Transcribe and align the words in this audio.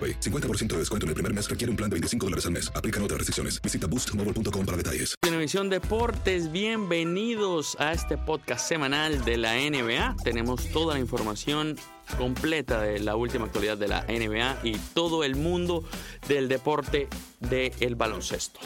AroPay. 0.00 0.20
50% 0.20 0.68
de 0.68 0.78
descuento 0.78 1.04
en 1.04 1.08
el 1.08 1.14
primer 1.14 1.34
mes 1.34 1.48
requiere 1.48 1.70
un 1.70 1.76
plan 1.76 1.90
de 1.90 1.94
25 1.94 2.26
dólares 2.26 2.46
al 2.46 2.52
mes. 2.52 2.72
Aplican 2.74 3.02
otras 3.02 3.18
restricciones. 3.18 3.60
Visita 3.60 3.86
boostmobile.com 3.86 4.64
para 4.64 4.76
detalles. 4.76 5.14
Televisión 5.20 5.68
Deportes, 5.68 6.50
bienvenidos 6.50 7.76
a 7.78 7.92
este 7.92 8.16
podcast 8.16 8.66
semanal 8.66 9.24
de 9.24 9.36
la 9.36 9.54
NBA. 9.54 10.16
Tenemos 10.24 10.66
toda 10.68 10.94
la 10.94 11.00
información 11.00 11.76
completa 12.18 12.80
de 12.80 12.98
la 13.00 13.16
última 13.16 13.46
actualidad 13.46 13.78
de 13.78 13.88
la 13.88 14.02
NBA 14.02 14.60
y 14.64 14.76
todo 14.94 15.22
el 15.22 15.36
mundo 15.36 15.84
del 16.28 16.48
deporte 16.48 17.08
del 17.40 17.94
baloncesto. 17.94 18.60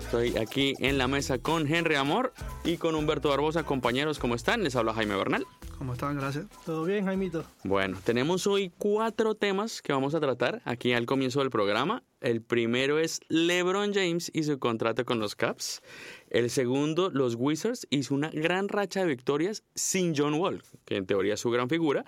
Estoy 0.00 0.38
aquí 0.38 0.74
en 0.78 0.96
la 0.96 1.06
mesa 1.06 1.38
con 1.38 1.72
Henry 1.72 1.96
Amor 1.96 2.32
y 2.64 2.78
con 2.78 2.94
Humberto 2.94 3.28
Barbosa. 3.28 3.64
Compañeros, 3.64 4.18
¿cómo 4.18 4.34
están? 4.34 4.64
Les 4.64 4.74
habla 4.74 4.94
Jaime 4.94 5.16
Bernal. 5.16 5.46
¿Cómo 5.78 5.92
están? 5.92 6.16
Gracias. 6.16 6.46
¿Todo 6.66 6.84
bien, 6.84 7.04
Jaimito? 7.04 7.44
Bueno, 7.62 7.98
tenemos 8.02 8.48
hoy 8.48 8.72
cuatro 8.78 9.36
temas 9.36 9.80
que 9.80 9.92
vamos 9.92 10.12
a 10.16 10.20
tratar 10.20 10.60
aquí 10.64 10.92
al 10.92 11.06
comienzo 11.06 11.38
del 11.38 11.50
programa. 11.50 12.02
El 12.20 12.42
primero 12.42 12.98
es 12.98 13.20
LeBron 13.28 13.94
James 13.94 14.28
y 14.34 14.42
su 14.42 14.58
contrato 14.58 15.04
con 15.04 15.20
los 15.20 15.36
Caps. 15.36 15.80
El 16.30 16.50
segundo, 16.50 17.10
los 17.10 17.36
Wizards 17.36 17.86
y 17.90 18.02
su 18.02 18.16
una 18.16 18.30
gran 18.30 18.68
racha 18.68 19.00
de 19.00 19.06
victorias 19.06 19.62
sin 19.76 20.16
John 20.16 20.34
Wall, 20.34 20.64
que 20.84 20.96
en 20.96 21.06
teoría 21.06 21.34
es 21.34 21.40
su 21.40 21.50
gran 21.50 21.68
figura. 21.68 22.04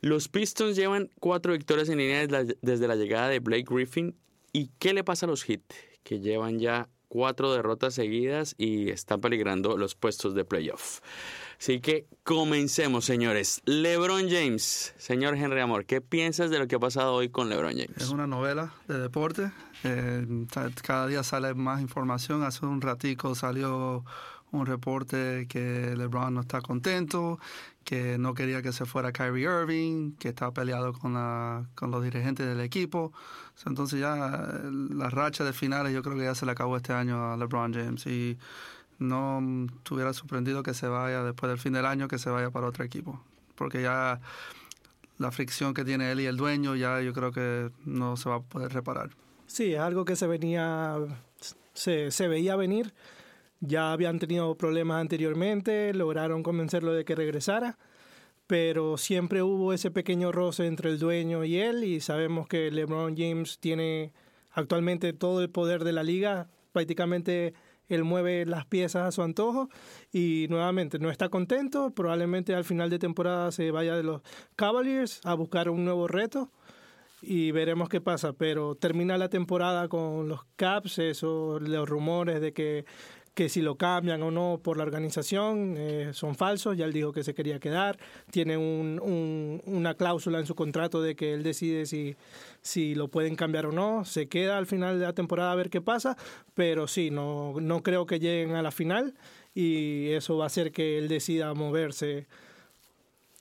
Los 0.00 0.28
Pistons 0.28 0.76
llevan 0.76 1.10
cuatro 1.18 1.54
victorias 1.54 1.88
en 1.88 1.98
línea 1.98 2.24
desde 2.62 2.86
la 2.86 2.94
llegada 2.94 3.28
de 3.28 3.40
Blake 3.40 3.66
Griffin. 3.68 4.14
¿Y 4.52 4.70
qué 4.78 4.94
le 4.94 5.02
pasa 5.02 5.26
a 5.26 5.28
los 5.28 5.42
Heat? 5.42 5.62
Que 6.04 6.20
llevan 6.20 6.60
ya 6.60 6.88
cuatro 7.12 7.52
derrotas 7.52 7.92
seguidas 7.92 8.54
y 8.56 8.88
están 8.88 9.20
peligrando 9.20 9.76
los 9.76 9.94
puestos 9.94 10.34
de 10.34 10.46
playoff. 10.46 11.00
Así 11.62 11.78
que 11.78 12.08
comencemos, 12.24 13.04
señores. 13.04 13.62
LeBron 13.66 14.28
James, 14.28 14.94
señor 14.98 15.36
Henry 15.36 15.60
Amor, 15.60 15.84
¿qué 15.84 16.00
piensas 16.00 16.50
de 16.50 16.58
lo 16.58 16.66
que 16.66 16.74
ha 16.74 16.80
pasado 16.80 17.14
hoy 17.14 17.28
con 17.28 17.48
LeBron 17.48 17.70
James? 17.70 17.98
Es 17.98 18.10
una 18.10 18.26
novela 18.26 18.74
de 18.88 18.98
deporte. 18.98 19.52
Eh, 19.84 20.26
cada 20.82 21.06
día 21.06 21.22
sale 21.22 21.54
más 21.54 21.80
información. 21.80 22.42
Hace 22.42 22.66
un 22.66 22.80
ratico 22.80 23.36
salió 23.36 24.04
un 24.50 24.66
reporte 24.66 25.46
que 25.48 25.94
LeBron 25.96 26.34
no 26.34 26.40
está 26.40 26.60
contento, 26.60 27.38
que 27.84 28.18
no 28.18 28.34
quería 28.34 28.60
que 28.60 28.72
se 28.72 28.84
fuera 28.84 29.12
Kyrie 29.12 29.44
Irving, 29.44 30.16
que 30.16 30.30
estaba 30.30 30.52
peleado 30.52 30.92
con, 30.92 31.14
la, 31.14 31.68
con 31.76 31.92
los 31.92 32.02
dirigentes 32.02 32.44
del 32.44 32.60
equipo. 32.60 33.12
Entonces 33.64 34.00
ya 34.00 34.50
la 34.64 35.10
racha 35.10 35.44
de 35.44 35.52
finales 35.52 35.94
yo 35.94 36.02
creo 36.02 36.16
que 36.16 36.24
ya 36.24 36.34
se 36.34 36.44
le 36.44 36.50
acabó 36.50 36.76
este 36.76 36.92
año 36.92 37.32
a 37.32 37.36
LeBron 37.36 37.72
James 37.72 38.04
y 38.06 38.36
no 39.02 39.66
estuviera 39.78 40.12
sorprendido 40.12 40.62
que 40.62 40.74
se 40.74 40.86
vaya 40.88 41.22
después 41.22 41.50
del 41.50 41.58
fin 41.58 41.72
del 41.72 41.86
año, 41.86 42.08
que 42.08 42.18
se 42.18 42.30
vaya 42.30 42.50
para 42.50 42.66
otro 42.66 42.84
equipo, 42.84 43.22
porque 43.54 43.82
ya 43.82 44.20
la 45.18 45.30
fricción 45.30 45.74
que 45.74 45.84
tiene 45.84 46.12
él 46.12 46.20
y 46.20 46.26
el 46.26 46.36
dueño 46.36 46.74
ya 46.74 47.00
yo 47.00 47.12
creo 47.12 47.32
que 47.32 47.70
no 47.84 48.16
se 48.16 48.28
va 48.28 48.36
a 48.36 48.40
poder 48.40 48.72
reparar. 48.72 49.10
Sí, 49.46 49.74
es 49.74 49.80
algo 49.80 50.04
que 50.04 50.16
se 50.16 50.26
venía, 50.26 50.96
se, 51.74 52.10
se 52.10 52.28
veía 52.28 52.56
venir. 52.56 52.92
Ya 53.60 53.92
habían 53.92 54.18
tenido 54.18 54.56
problemas 54.56 55.00
anteriormente, 55.00 55.94
lograron 55.94 56.42
convencerlo 56.42 56.92
de 56.92 57.04
que 57.04 57.14
regresara, 57.14 57.78
pero 58.48 58.98
siempre 58.98 59.42
hubo 59.42 59.72
ese 59.72 59.90
pequeño 59.90 60.32
roce 60.32 60.66
entre 60.66 60.90
el 60.90 60.98
dueño 60.98 61.44
y 61.44 61.58
él 61.58 61.84
y 61.84 62.00
sabemos 62.00 62.48
que 62.48 62.70
LeBron 62.72 63.16
James 63.16 63.58
tiene 63.60 64.12
actualmente 64.50 65.12
todo 65.12 65.42
el 65.42 65.50
poder 65.50 65.84
de 65.84 65.92
la 65.92 66.02
liga, 66.02 66.48
prácticamente 66.72 67.54
él 67.94 68.04
mueve 68.04 68.46
las 68.46 68.66
piezas 68.66 69.06
a 69.06 69.12
su 69.12 69.22
antojo 69.22 69.68
y 70.12 70.46
nuevamente 70.50 70.98
no 70.98 71.10
está 71.10 71.28
contento, 71.28 71.90
probablemente 71.90 72.54
al 72.54 72.64
final 72.64 72.90
de 72.90 72.98
temporada 72.98 73.52
se 73.52 73.70
vaya 73.70 73.96
de 73.96 74.02
los 74.02 74.22
Cavaliers 74.56 75.20
a 75.24 75.34
buscar 75.34 75.68
un 75.68 75.84
nuevo 75.84 76.08
reto 76.08 76.50
y 77.22 77.52
veremos 77.52 77.88
qué 77.88 78.00
pasa, 78.00 78.32
pero 78.32 78.74
termina 78.74 79.16
la 79.16 79.28
temporada 79.28 79.88
con 79.88 80.28
los 80.28 80.40
Caps, 80.56 80.98
eso, 80.98 81.60
los 81.60 81.88
rumores 81.88 82.40
de 82.40 82.52
que 82.52 82.84
que 83.34 83.48
si 83.48 83.62
lo 83.62 83.76
cambian 83.76 84.22
o 84.22 84.30
no 84.30 84.60
por 84.62 84.76
la 84.76 84.82
organización 84.82 85.74
eh, 85.78 86.10
son 86.12 86.34
falsos. 86.34 86.76
Ya 86.76 86.84
él 86.84 86.92
dijo 86.92 87.12
que 87.12 87.24
se 87.24 87.34
quería 87.34 87.58
quedar. 87.58 87.98
Tiene 88.30 88.56
un, 88.56 89.62
una 89.64 89.94
cláusula 89.94 90.38
en 90.38 90.46
su 90.46 90.54
contrato 90.54 91.00
de 91.00 91.16
que 91.16 91.32
él 91.32 91.42
decide 91.42 91.86
si, 91.86 92.16
si 92.60 92.94
lo 92.94 93.08
pueden 93.08 93.36
cambiar 93.36 93.66
o 93.66 93.72
no. 93.72 94.04
Se 94.04 94.28
queda 94.28 94.58
al 94.58 94.66
final 94.66 94.98
de 94.98 95.06
la 95.06 95.14
temporada 95.14 95.52
a 95.52 95.56
ver 95.56 95.70
qué 95.70 95.80
pasa. 95.80 96.16
Pero 96.54 96.86
sí, 96.86 97.10
no, 97.10 97.54
no 97.60 97.82
creo 97.82 98.06
que 98.06 98.18
lleguen 98.18 98.54
a 98.54 98.62
la 98.62 98.70
final 98.70 99.14
y 99.54 100.10
eso 100.10 100.36
va 100.36 100.44
a 100.44 100.46
hacer 100.46 100.72
que 100.72 100.98
él 100.98 101.08
decida 101.08 101.54
moverse 101.54 102.26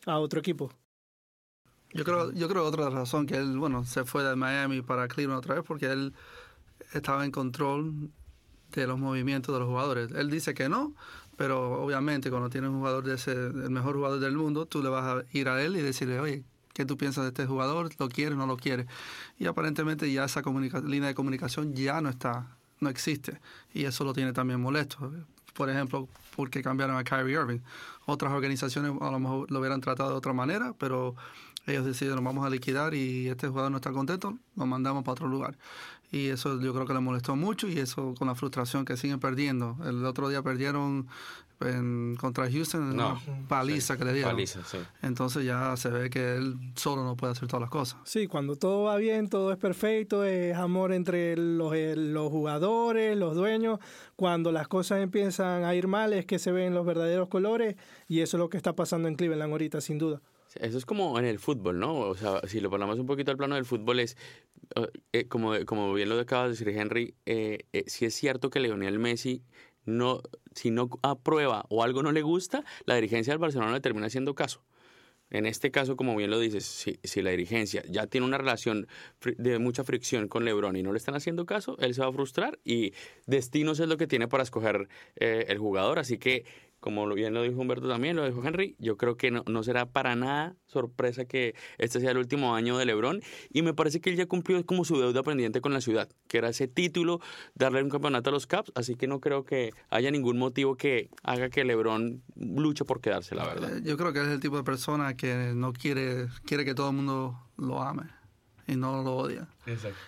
a 0.05 0.19
otro 0.19 0.39
equipo. 0.39 0.71
Yo 1.93 2.05
creo, 2.05 2.31
yo 2.31 2.47
creo 2.47 2.63
otra 2.63 2.89
razón 2.89 3.25
que 3.25 3.35
él, 3.35 3.57
bueno, 3.57 3.83
se 3.83 4.05
fue 4.05 4.23
de 4.23 4.37
Miami 4.37 4.81
para 4.81 5.09
Cleveland 5.09 5.39
otra 5.39 5.55
vez 5.55 5.63
porque 5.67 5.87
él 5.87 6.13
estaba 6.93 7.25
en 7.25 7.31
control 7.31 8.11
de 8.79 8.87
los 8.87 8.97
movimientos 8.97 9.53
de 9.53 9.59
los 9.59 9.67
jugadores. 9.67 10.11
Él 10.11 10.29
dice 10.29 10.53
que 10.53 10.69
no, 10.69 10.93
pero 11.37 11.81
obviamente 11.83 12.29
cuando 12.29 12.49
tienes 12.49 12.69
un 12.69 12.77
jugador 12.77 13.03
de 13.03 13.15
ese, 13.15 13.31
el 13.31 13.69
mejor 13.69 13.95
jugador 13.95 14.19
del 14.19 14.37
mundo, 14.37 14.65
tú 14.65 14.81
le 14.81 14.89
vas 14.89 15.03
a 15.03 15.23
ir 15.37 15.49
a 15.49 15.61
él 15.61 15.75
y 15.75 15.81
decirle, 15.81 16.19
oye, 16.19 16.43
¿qué 16.73 16.85
tú 16.85 16.97
piensas 16.97 17.23
de 17.23 17.29
este 17.29 17.45
jugador? 17.45 17.89
¿Lo 17.99 18.09
quieres 18.09 18.35
o 18.35 18.37
no 18.37 18.47
lo 18.47 18.57
quieres? 18.57 18.87
Y 19.39 19.47
aparentemente 19.47 20.11
ya 20.11 20.25
esa 20.25 20.41
línea 20.85 21.07
de 21.07 21.15
comunicación 21.15 21.73
ya 21.73 22.01
no 22.01 22.09
está, 22.09 22.55
no 22.79 22.89
existe. 22.89 23.39
Y 23.73 23.85
eso 23.85 24.03
lo 24.03 24.13
tiene 24.13 24.33
también 24.33 24.61
molesto. 24.61 25.11
Por 25.53 25.69
ejemplo, 25.69 26.07
porque 26.35 26.61
cambiaron 26.61 26.97
a 26.97 27.03
Kyrie 27.03 27.33
Irving. 27.33 27.59
Otras 28.05 28.31
organizaciones 28.31 28.93
a 29.01 29.11
lo 29.11 29.19
mejor 29.19 29.51
lo 29.51 29.59
hubieran 29.59 29.81
tratado 29.81 30.11
de 30.11 30.15
otra 30.15 30.33
manera, 30.33 30.73
pero 30.77 31.15
ellos 31.67 31.85
decidieron 31.85 32.23
vamos 32.23 32.45
a 32.45 32.49
liquidar 32.49 32.93
y 32.93 33.27
este 33.27 33.47
jugador 33.47 33.71
no 33.71 33.77
está 33.77 33.91
contento, 33.91 34.37
lo 34.55 34.65
mandamos 34.65 35.03
para 35.03 35.13
otro 35.13 35.27
lugar. 35.27 35.57
y 36.11 36.27
eso 36.27 36.59
yo 36.59 36.73
creo 36.73 36.85
que 36.85 36.93
le 36.93 36.99
molestó 36.99 37.35
mucho 37.35 37.67
y 37.67 37.79
eso 37.79 38.13
con 38.17 38.27
la 38.27 38.35
frustración 38.35 38.83
que 38.83 38.97
siguen 38.97 39.19
perdiendo. 39.19 39.77
El 39.85 40.05
otro 40.05 40.27
día 40.27 40.41
perdieron 40.41 41.07
en, 41.67 42.15
contra 42.19 42.49
Houston, 42.49 42.95
No, 42.95 43.19
una 43.27 43.47
paliza 43.47 43.97
que 43.97 44.05
le 44.05 44.13
dieron. 44.13 44.31
Paliza, 44.31 44.63
sí. 44.63 44.77
Entonces 45.01 45.45
ya 45.45 45.75
se 45.77 45.89
ve 45.89 46.09
que 46.09 46.35
él 46.35 46.57
solo 46.75 47.03
no 47.03 47.15
puede 47.15 47.33
hacer 47.33 47.47
todas 47.47 47.61
las 47.61 47.69
cosas. 47.69 47.99
Sí, 48.03 48.27
cuando 48.27 48.55
todo 48.55 48.83
va 48.83 48.97
bien, 48.97 49.29
todo 49.29 49.51
es 49.51 49.57
perfecto, 49.57 50.25
es 50.25 50.55
amor 50.55 50.93
entre 50.93 51.37
los, 51.37 51.73
eh, 51.73 51.95
los 51.95 52.29
jugadores, 52.29 53.17
los 53.17 53.35
dueños. 53.35 53.79
Cuando 54.15 54.51
las 54.51 54.67
cosas 54.67 55.01
empiezan 55.01 55.63
a 55.63 55.75
ir 55.75 55.87
mal 55.87 56.13
es 56.13 56.25
que 56.25 56.39
se 56.39 56.51
ven 56.51 56.73
los 56.73 56.85
verdaderos 56.85 57.27
colores 57.27 57.75
y 58.07 58.21
eso 58.21 58.37
es 58.37 58.39
lo 58.39 58.49
que 58.49 58.57
está 58.57 58.75
pasando 58.75 59.07
en 59.07 59.15
Cleveland 59.15 59.51
ahorita, 59.51 59.81
sin 59.81 59.97
duda. 59.97 60.21
Eso 60.59 60.77
es 60.77 60.85
como 60.85 61.17
en 61.17 61.25
el 61.25 61.39
fútbol, 61.39 61.79
¿no? 61.79 61.99
O 61.99 62.15
sea, 62.15 62.41
si 62.47 62.59
lo 62.59 62.69
ponemos 62.69 62.99
un 62.99 63.05
poquito 63.05 63.31
al 63.31 63.37
plano 63.37 63.55
del 63.55 63.65
fútbol, 63.65 63.99
es 63.99 64.17
eh, 64.75 64.87
eh, 65.13 65.27
como, 65.27 65.53
como 65.65 65.93
bien 65.93 66.09
lo 66.09 66.19
acaba 66.19 66.43
de 66.43 66.49
decir 66.49 66.69
Henry, 66.69 67.15
eh, 67.25 67.59
eh, 67.73 67.83
si 67.87 68.05
es 68.05 68.13
cierto 68.13 68.49
que 68.49 68.59
Lionel 68.59 68.99
Messi 68.99 69.43
no, 69.85 70.21
si 70.53 70.71
no 70.71 70.89
aprueba 71.01 71.65
o 71.69 71.83
algo 71.83 72.03
no 72.03 72.11
le 72.11 72.21
gusta, 72.21 72.63
la 72.85 72.95
dirigencia 72.95 73.31
del 73.31 73.39
Barcelona 73.39 73.71
le 73.71 73.81
termina 73.81 74.07
haciendo 74.07 74.35
caso. 74.35 74.63
En 75.29 75.45
este 75.45 75.71
caso, 75.71 75.95
como 75.95 76.13
bien 76.17 76.29
lo 76.29 76.39
dices, 76.39 76.65
si, 76.65 76.99
si 77.05 77.21
la 77.21 77.29
dirigencia 77.29 77.83
ya 77.87 78.05
tiene 78.05 78.27
una 78.27 78.37
relación 78.37 78.87
de 79.37 79.59
mucha 79.59 79.85
fricción 79.85 80.27
con 80.27 80.43
LeBron 80.43 80.75
y 80.75 80.83
no 80.83 80.91
le 80.91 80.97
están 80.97 81.15
haciendo 81.15 81.45
caso, 81.45 81.77
él 81.79 81.93
se 81.93 82.01
va 82.01 82.07
a 82.07 82.11
frustrar 82.11 82.59
y 82.65 82.93
destinos 83.27 83.79
es 83.79 83.87
lo 83.87 83.95
que 83.95 84.07
tiene 84.07 84.27
para 84.27 84.43
escoger 84.43 84.89
el 85.15 85.57
jugador. 85.57 85.99
Así 85.99 86.17
que, 86.17 86.43
como 86.81 87.05
lo- 87.05 87.15
bien 87.15 87.33
lo 87.33 87.41
dijo 87.43 87.61
Humberto 87.61 87.87
también, 87.87 88.17
lo 88.17 88.25
dijo 88.25 88.43
Henry, 88.45 88.75
yo 88.79 88.97
creo 88.97 89.15
que 89.15 89.31
no, 89.31 89.43
no 89.47 89.63
será 89.63 89.85
para 89.85 90.15
nada 90.17 90.55
sorpresa 90.65 91.23
que 91.25 91.55
este 91.77 91.99
sea 92.01 92.11
el 92.11 92.17
último 92.17 92.53
año 92.55 92.77
de 92.77 92.85
LeBron 92.85 93.21
y 93.51 93.61
me 93.61 93.73
parece 93.73 94.01
que 94.01 94.09
él 94.09 94.15
ya 94.17 94.25
cumplió 94.25 94.65
como 94.65 94.83
su 94.83 94.99
deuda 94.99 95.23
pendiente 95.23 95.61
con 95.61 95.71
la 95.73 95.79
ciudad, 95.79 96.09
que 96.27 96.39
era 96.39 96.49
ese 96.49 96.67
título, 96.67 97.21
darle 97.55 97.81
un 97.83 97.89
campeonato 97.89 98.29
a 98.31 98.33
los 98.33 98.47
Caps, 98.47 98.71
así 98.75 98.95
que 98.95 99.07
no 99.07 99.19
creo 99.21 99.45
que 99.45 99.73
haya 99.89 100.11
ningún 100.11 100.37
motivo 100.37 100.75
que 100.75 101.09
haga 101.23 101.49
que 101.49 101.63
LeBron 101.63 102.21
luche 102.35 102.83
por 102.83 102.99
quedarse, 102.99 103.35
la 103.35 103.45
verdad. 103.45 103.77
Eh, 103.77 103.81
Yo 103.85 103.95
creo 103.95 104.11
que 104.11 104.19
es 104.21 104.27
el 104.27 104.39
tipo 104.41 104.57
de 104.57 104.63
persona 104.63 105.15
que 105.15 105.53
no 105.55 105.71
quiere, 105.73 106.27
quiere 106.45 106.65
que 106.65 106.73
todo 106.73 106.89
el 106.89 106.95
mundo 106.95 107.39
lo 107.57 107.81
ame 107.81 108.03
y 108.67 108.75
no 108.75 109.03
lo 109.03 109.17
odia. 109.17 109.47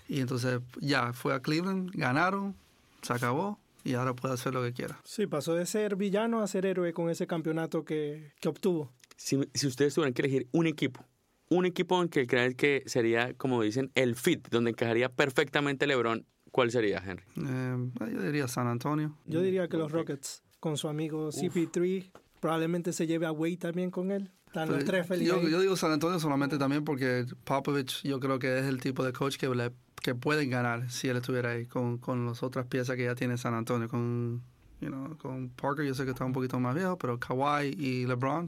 Y 0.10 0.22
entonces 0.22 0.60
ya 0.82 1.14
fue 1.14 1.34
a 1.36 1.40
Cleveland, 1.42 1.92
ganaron, 1.94 2.56
se 3.04 3.14
acabó 3.14 3.60
y 3.84 3.94
ahora 3.94 4.16
puede 4.16 4.34
hacer 4.34 4.54
lo 4.54 4.64
que 4.64 4.74
quiera. 4.74 5.00
Sí, 5.04 5.28
pasó 5.28 5.54
de 5.56 5.66
ser 5.66 5.96
villano 5.96 6.42
a 6.42 6.48
ser 6.48 6.66
héroe 6.66 6.94
con 6.94 7.10
ese 7.10 7.28
campeonato 7.28 7.84
que, 7.84 8.32
que 8.40 8.50
obtuvo. 8.50 8.92
Si, 9.16 9.40
si 9.54 9.68
ustedes 9.68 9.94
tuvieran 9.94 10.14
que 10.14 10.22
elegir 10.22 10.48
un 10.52 10.68
equipo, 10.68 11.06
un 11.50 11.66
equipo 11.66 12.02
en 12.02 12.10
que 12.10 12.28
creen 12.28 12.54
que 12.54 12.84
sería, 12.86 13.34
como 13.36 13.62
dicen, 13.62 13.92
el 13.96 14.16
fit, 14.16 14.48
donde 14.50 14.72
encajaría 14.72 15.10
perfectamente 15.10 15.88
LeBron, 15.88 16.26
¿cuál 16.52 16.72
sería, 16.72 17.02
Henry? 17.06 17.26
Eh, 17.38 17.92
yo 18.12 18.22
diría 18.22 18.48
San 18.48 18.68
Antonio. 18.68 19.18
Yo 19.26 19.42
diría 19.42 19.68
que 19.68 19.78
los 19.78 19.92
Rockets, 19.92 20.44
con 20.60 20.78
su 20.78 20.88
amigo 20.88 21.30
CP3, 21.30 22.12
probablemente 22.40 22.94
se 22.94 23.08
lleve 23.08 23.26
a 23.26 23.32
Wade 23.32 23.58
también 23.58 23.92
con 23.92 24.12
él. 24.12 24.32
Están 24.54 24.68
los 24.70 24.78
Pero 24.78 24.86
tres 24.86 25.08
felices. 25.08 25.34
yo, 25.42 25.50
yo 25.50 25.62
digo 25.62 25.76
San 25.76 25.92
Antonio 25.92 26.20
solamente 26.20 26.60
también 26.60 26.84
porque 26.86 27.26
Popovich 27.44 28.04
yo 28.04 28.20
creo 28.20 28.38
que 28.38 28.60
es 28.60 28.66
el 28.66 28.80
tipo 28.80 29.04
de 29.04 29.12
coach 29.12 29.38
que, 29.38 29.48
le- 29.50 29.72
que 30.00 30.14
pueden 30.14 30.52
ganar 30.52 30.92
si 30.92 31.08
él 31.08 31.18
estuviera 31.18 31.50
ahí 31.50 31.66
con, 31.66 31.98
con 31.98 32.28
las 32.28 32.44
otras 32.44 32.68
piezas 32.68 32.96
que 32.96 33.06
ya 33.06 33.16
tiene 33.16 33.36
San 33.40 33.56
Antonio. 33.56 33.90
Con, 33.90 34.44
you 34.80 34.90
know, 34.90 35.18
con 35.18 35.50
Parker 35.50 35.84
yo 35.88 35.96
sé 35.96 36.06
que 36.06 36.12
está 36.12 36.24
un 36.24 36.34
poquito 36.34 36.60
más 36.60 36.76
viejo, 36.76 37.00
pero 37.00 37.20
Kawhi 37.20 37.70
y 37.80 38.06
LeBron, 38.06 38.48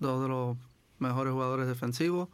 dos 0.00 0.20
de 0.22 0.28
los 0.28 0.56
mejores 0.98 1.32
jugadores 1.32 1.68
defensivos 1.68 2.28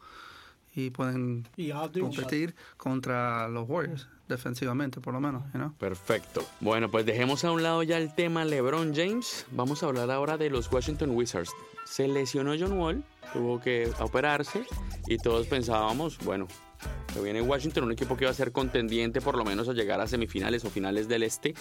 y 0.73 0.89
pueden 0.89 1.47
y 1.55 1.69
competir 2.01 2.55
contra 2.77 3.47
los 3.47 3.69
Warriors 3.69 4.07
defensivamente 4.27 5.01
por 5.01 5.13
lo 5.13 5.19
menos, 5.19 5.43
you 5.53 5.59
know? 5.59 5.73
Perfecto. 5.73 6.43
Bueno, 6.59 6.89
pues 6.89 7.05
dejemos 7.05 7.43
a 7.45 7.51
un 7.51 7.63
lado 7.63 7.83
ya 7.83 7.97
el 7.97 8.13
tema 8.13 8.45
LeBron 8.45 8.93
James. 8.95 9.45
Vamos 9.51 9.83
a 9.83 9.87
hablar 9.87 10.11
ahora 10.11 10.37
de 10.37 10.49
los 10.49 10.71
Washington 10.71 11.11
Wizards. 11.11 11.51
Se 11.85 12.07
lesionó 12.07 12.53
John 12.59 12.73
Wall, 12.73 13.03
tuvo 13.33 13.59
que 13.61 13.89
operarse 13.99 14.65
y 15.07 15.17
todos 15.17 15.47
pensábamos, 15.47 16.17
bueno, 16.19 16.47
que 17.13 17.21
viene 17.21 17.41
Washington, 17.41 17.85
un 17.85 17.91
equipo 17.91 18.17
que 18.17 18.25
va 18.25 18.31
a 18.31 18.33
ser 18.33 18.51
contendiente 18.51 19.21
por 19.21 19.37
lo 19.37 19.45
menos 19.45 19.69
a 19.69 19.73
llegar 19.73 20.01
a 20.01 20.07
semifinales 20.07 20.65
o 20.65 20.69
finales 20.69 21.07
del 21.07 21.23
este, 21.23 21.55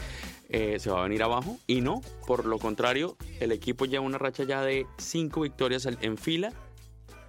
eh, 0.48 0.78
se 0.78 0.90
va 0.90 1.00
a 1.00 1.02
venir 1.04 1.22
abajo. 1.22 1.58
Y 1.66 1.80
no, 1.80 2.00
por 2.26 2.44
lo 2.44 2.58
contrario, 2.58 3.16
el 3.40 3.52
equipo 3.52 3.84
lleva 3.86 4.04
una 4.04 4.18
racha 4.18 4.44
ya 4.44 4.62
de 4.62 4.86
cinco 4.98 5.42
victorias 5.42 5.86
en 5.86 6.18
fila. 6.18 6.52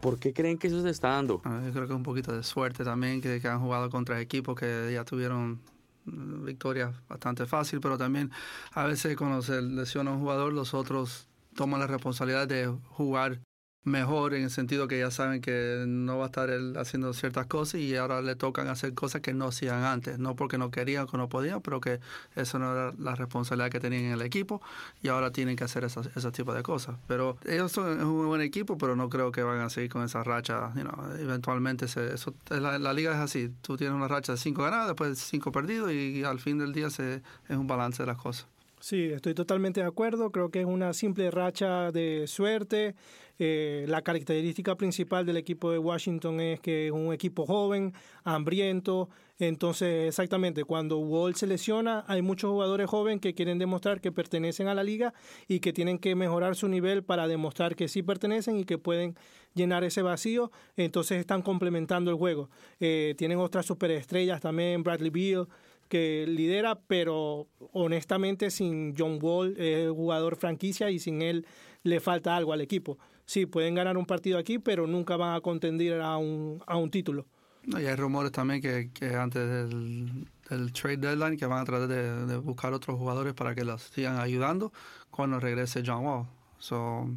¿Por 0.07 0.19
qué 0.19 0.31
creen 0.31 0.57
que 0.57 0.67
eso 0.67 0.81
se 0.81 0.89
está 0.89 1.09
dando? 1.09 1.41
Ah, 1.43 1.61
Yo 1.65 1.73
creo 1.73 1.85
que 1.85 1.93
un 1.93 2.03
poquito 2.03 2.31
de 2.31 2.41
suerte 2.41 2.85
también, 2.85 3.19
que, 3.19 3.41
que 3.41 3.47
han 3.49 3.59
jugado 3.59 3.89
contra 3.89 4.21
equipos 4.21 4.57
que 4.57 4.89
ya 4.93 5.03
tuvieron 5.03 5.59
mm, 6.05 6.45
victorias 6.45 6.95
bastante 7.09 7.45
fácil, 7.45 7.81
pero 7.81 7.97
también 7.97 8.31
a 8.71 8.85
veces 8.85 9.17
cuando 9.17 9.41
se 9.41 9.61
lesiona 9.61 10.11
un 10.11 10.21
jugador, 10.21 10.53
los 10.53 10.73
otros 10.73 11.27
toman 11.55 11.81
la 11.81 11.87
responsabilidad 11.87 12.47
de 12.47 12.67
jugar 12.91 13.41
mejor 13.83 14.33
en 14.33 14.43
el 14.43 14.49
sentido 14.49 14.87
que 14.87 14.99
ya 14.99 15.11
saben 15.11 15.41
que 15.41 15.85
no 15.87 16.17
va 16.17 16.25
a 16.25 16.27
estar 16.27 16.49
él 16.49 16.75
haciendo 16.77 17.13
ciertas 17.13 17.45
cosas 17.47 17.79
y 17.79 17.95
ahora 17.95 18.21
le 18.21 18.35
tocan 18.35 18.67
hacer 18.67 18.93
cosas 18.93 19.21
que 19.21 19.33
no 19.33 19.47
hacían 19.47 19.83
antes, 19.83 20.19
no 20.19 20.35
porque 20.35 20.57
no 20.57 20.71
querían 20.71 21.07
o 21.11 21.17
no 21.17 21.29
podían, 21.29 21.61
pero 21.61 21.79
que 21.79 21.99
eso 22.35 22.59
no 22.59 22.73
era 22.73 22.93
la 22.99 23.15
responsabilidad 23.15 23.71
que 23.71 23.79
tenían 23.79 24.03
en 24.03 24.11
el 24.11 24.21
equipo 24.21 24.61
y 25.01 25.07
ahora 25.07 25.31
tienen 25.31 25.55
que 25.55 25.63
hacer 25.63 25.83
esas, 25.85 26.09
ese 26.15 26.31
tipo 26.31 26.53
de 26.53 26.63
cosas. 26.63 26.97
Pero 27.07 27.37
ellos 27.45 27.71
son 27.71 28.01
un 28.03 28.27
buen 28.27 28.41
equipo, 28.41 28.77
pero 28.77 28.95
no 28.95 29.09
creo 29.09 29.31
que 29.31 29.41
van 29.41 29.61
a 29.61 29.69
seguir 29.69 29.89
con 29.89 30.03
esa 30.03 30.23
racha. 30.23 30.73
you 30.75 30.81
know, 30.81 31.15
eventualmente, 31.17 31.87
se, 31.87 32.13
eso, 32.13 32.33
la, 32.49 32.93
liga 32.93 33.11
es 33.13 33.19
así, 33.19 33.51
tú 33.61 33.77
tienes 33.77 33.95
una 33.95 34.07
racha 34.07 34.33
de 34.33 34.37
cinco 34.37 34.63
ganadas, 34.63 34.87
después 34.87 35.17
cinco 35.19 35.51
perdidos 35.51 35.91
y, 35.91 36.23
al 36.23 36.39
fin 36.39 36.57
del 36.57 36.73
día 36.73 36.89
se, 36.89 37.21
es 37.47 37.57
un 37.57 37.67
balance 37.67 38.03
de 38.03 38.07
las 38.07 38.17
cosas. 38.17 38.47
Sí, 38.79 39.05
estoy 39.05 39.33
totalmente 39.33 39.81
de 39.81 39.87
acuerdo. 39.87 40.31
Creo 40.31 40.51
que 40.51 40.59
es 40.61 40.65
una 40.65 40.93
simple 40.93 41.31
racha 41.31 41.91
de 41.91 42.25
suerte. 42.27 42.95
Eh, 43.39 43.85
la 43.87 44.03
característica 44.03 44.75
principal 44.75 45.25
del 45.25 45.37
equipo 45.37 45.71
de 45.71 45.79
Washington 45.79 46.39
es 46.39 46.59
que 46.59 46.87
es 46.87 46.91
un 46.91 47.11
equipo 47.11 47.45
joven, 47.47 47.93
hambriento. 48.23 49.09
Entonces, 49.39 50.07
exactamente, 50.07 50.63
cuando 50.63 50.99
Wall 50.99 51.35
se 51.35 51.47
lesiona, 51.47 52.03
hay 52.07 52.21
muchos 52.21 52.51
jugadores 52.51 52.87
jóvenes 52.87 53.21
que 53.21 53.33
quieren 53.33 53.57
demostrar 53.59 53.99
que 53.99 54.11
pertenecen 54.11 54.67
a 54.67 54.75
la 54.75 54.83
liga 54.83 55.13
y 55.47 55.59
que 55.59 55.73
tienen 55.73 55.97
que 55.99 56.15
mejorar 56.15 56.55
su 56.55 56.67
nivel 56.67 57.03
para 57.03 57.27
demostrar 57.27 57.75
que 57.75 57.87
sí 57.87 58.03
pertenecen 58.03 58.57
y 58.57 58.65
que 58.65 58.77
pueden 58.77 59.15
llenar 59.53 59.83
ese 59.83 60.03
vacío. 60.03 60.51
Entonces, 60.75 61.19
están 61.19 61.41
complementando 61.41 62.11
el 62.11 62.17
juego. 62.17 62.49
Eh, 62.79 63.15
tienen 63.17 63.39
otras 63.39 63.65
superestrellas 63.65 64.39
también, 64.39 64.83
Bradley 64.83 65.09
Beal 65.09 65.47
que 65.87 66.25
lidera, 66.27 66.79
pero 66.87 67.47
honestamente 67.71 68.51
sin 68.51 68.95
John 68.97 69.19
Wall, 69.21 69.55
es 69.57 69.89
jugador 69.89 70.35
franquicia 70.35 70.89
y 70.89 70.99
sin 70.99 71.21
él 71.21 71.45
le 71.83 71.99
falta 71.99 72.35
algo 72.35 72.53
al 72.53 72.61
equipo. 72.61 72.97
Sí, 73.25 73.45
pueden 73.45 73.75
ganar 73.75 73.97
un 73.97 74.05
partido 74.05 74.37
aquí, 74.37 74.59
pero 74.59 74.87
nunca 74.87 75.17
van 75.17 75.35
a 75.35 75.41
contender 75.41 76.01
a 76.01 76.17
un, 76.17 76.61
a 76.65 76.77
un 76.77 76.89
título. 76.89 77.25
Y 77.63 77.75
hay 77.75 77.95
rumores 77.95 78.31
también 78.31 78.61
que, 78.61 78.91
que 78.93 79.15
antes 79.15 79.45
del, 79.45 80.25
del 80.49 80.71
trade 80.71 80.97
deadline 80.97 81.37
que 81.37 81.45
van 81.45 81.59
a 81.59 81.65
tratar 81.65 81.87
de, 81.89 82.25
de 82.25 82.37
buscar 82.37 82.71
otros 82.71 82.97
jugadores 82.97 83.33
para 83.33 83.53
que 83.53 83.65
los 83.65 83.81
sigan 83.81 84.17
ayudando 84.19 84.71
cuando 85.11 85.39
regrese 85.39 85.83
John 85.85 86.05
Wall. 86.05 86.27
So, 86.59 87.09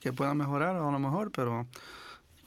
que 0.00 0.12
puedan 0.12 0.38
mejorar 0.38 0.76
a 0.76 0.90
lo 0.90 0.98
mejor, 0.98 1.30
pero 1.30 1.66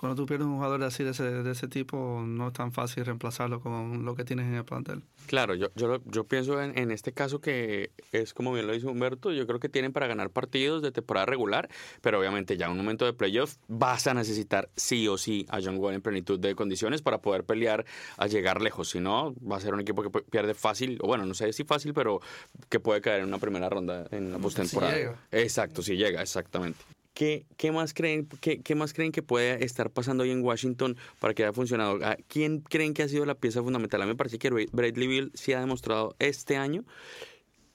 cuando 0.01 0.15
tú 0.15 0.25
pierdes 0.25 0.47
un 0.47 0.55
jugador 0.55 0.83
así 0.83 1.03
de 1.03 1.11
ese, 1.11 1.23
de 1.23 1.51
ese 1.51 1.67
tipo, 1.67 2.23
no 2.25 2.47
es 2.47 2.53
tan 2.53 2.71
fácil 2.71 3.05
reemplazarlo 3.05 3.61
con 3.61 4.03
lo 4.03 4.15
que 4.15 4.23
tienes 4.23 4.47
en 4.47 4.55
el 4.55 4.65
plantel. 4.65 5.03
Claro, 5.27 5.53
yo, 5.53 5.67
yo, 5.75 6.01
yo 6.05 6.23
pienso 6.23 6.59
en, 6.59 6.75
en 6.75 6.89
este 6.89 7.13
caso 7.13 7.39
que 7.39 7.91
es 8.11 8.33
como 8.33 8.51
bien 8.51 8.65
lo 8.65 8.73
dice 8.73 8.87
Humberto, 8.87 9.31
yo 9.31 9.45
creo 9.45 9.59
que 9.59 9.69
tienen 9.69 9.93
para 9.93 10.07
ganar 10.07 10.31
partidos 10.31 10.81
de 10.81 10.91
temporada 10.91 11.27
regular, 11.27 11.69
pero 12.01 12.17
obviamente 12.17 12.57
ya 12.57 12.65
en 12.65 12.71
un 12.71 12.77
momento 12.79 13.05
de 13.05 13.13
playoff 13.13 13.57
vas 13.67 14.07
a 14.07 14.15
necesitar 14.15 14.69
sí 14.75 15.07
o 15.07 15.19
sí 15.19 15.45
a 15.49 15.59
John 15.61 15.77
Wall 15.77 15.93
en 15.93 16.01
plenitud 16.01 16.39
de 16.39 16.55
condiciones 16.55 17.03
para 17.03 17.21
poder 17.21 17.43
pelear 17.43 17.85
a 18.17 18.25
llegar 18.25 18.59
lejos, 18.59 18.89
si 18.89 18.99
no 18.99 19.35
va 19.47 19.57
a 19.57 19.59
ser 19.59 19.75
un 19.75 19.81
equipo 19.81 20.01
que 20.01 20.09
pierde 20.23 20.55
fácil, 20.55 20.97
o 21.03 21.07
bueno, 21.07 21.27
no 21.27 21.35
sé 21.35 21.53
si 21.53 21.63
fácil, 21.63 21.93
pero 21.93 22.21
que 22.69 22.79
puede 22.79 23.01
caer 23.01 23.21
en 23.21 23.27
una 23.27 23.37
primera 23.37 23.69
ronda 23.69 24.07
en 24.09 24.31
la 24.31 24.39
postemporada. 24.39 24.95
llega. 24.95 25.19
Exacto, 25.31 25.83
si 25.83 25.95
llega, 25.95 26.23
exactamente. 26.23 26.79
¿Qué, 27.13 27.45
qué, 27.57 27.71
más 27.71 27.93
creen, 27.93 28.27
qué, 28.39 28.61
qué 28.61 28.73
más 28.73 28.93
creen 28.93 29.11
que 29.11 29.21
puede 29.21 29.63
estar 29.65 29.89
pasando 29.89 30.23
hoy 30.23 30.31
en 30.31 30.41
Washington 30.43 30.95
para 31.19 31.33
que 31.33 31.43
haya 31.43 31.53
funcionado? 31.53 31.99
¿A 32.05 32.15
¿Quién 32.27 32.61
creen 32.61 32.93
que 32.93 33.03
ha 33.03 33.07
sido 33.09 33.25
la 33.25 33.35
pieza 33.35 33.61
fundamental? 33.61 34.01
A 34.01 34.05
mí 34.05 34.11
me 34.11 34.15
parece 34.15 34.39
que 34.39 34.49
Bra- 34.51 34.69
Bradley 34.71 35.07
Beal 35.07 35.31
sí 35.33 35.51
ha 35.53 35.59
demostrado 35.59 36.15
este 36.19 36.55
año. 36.57 36.83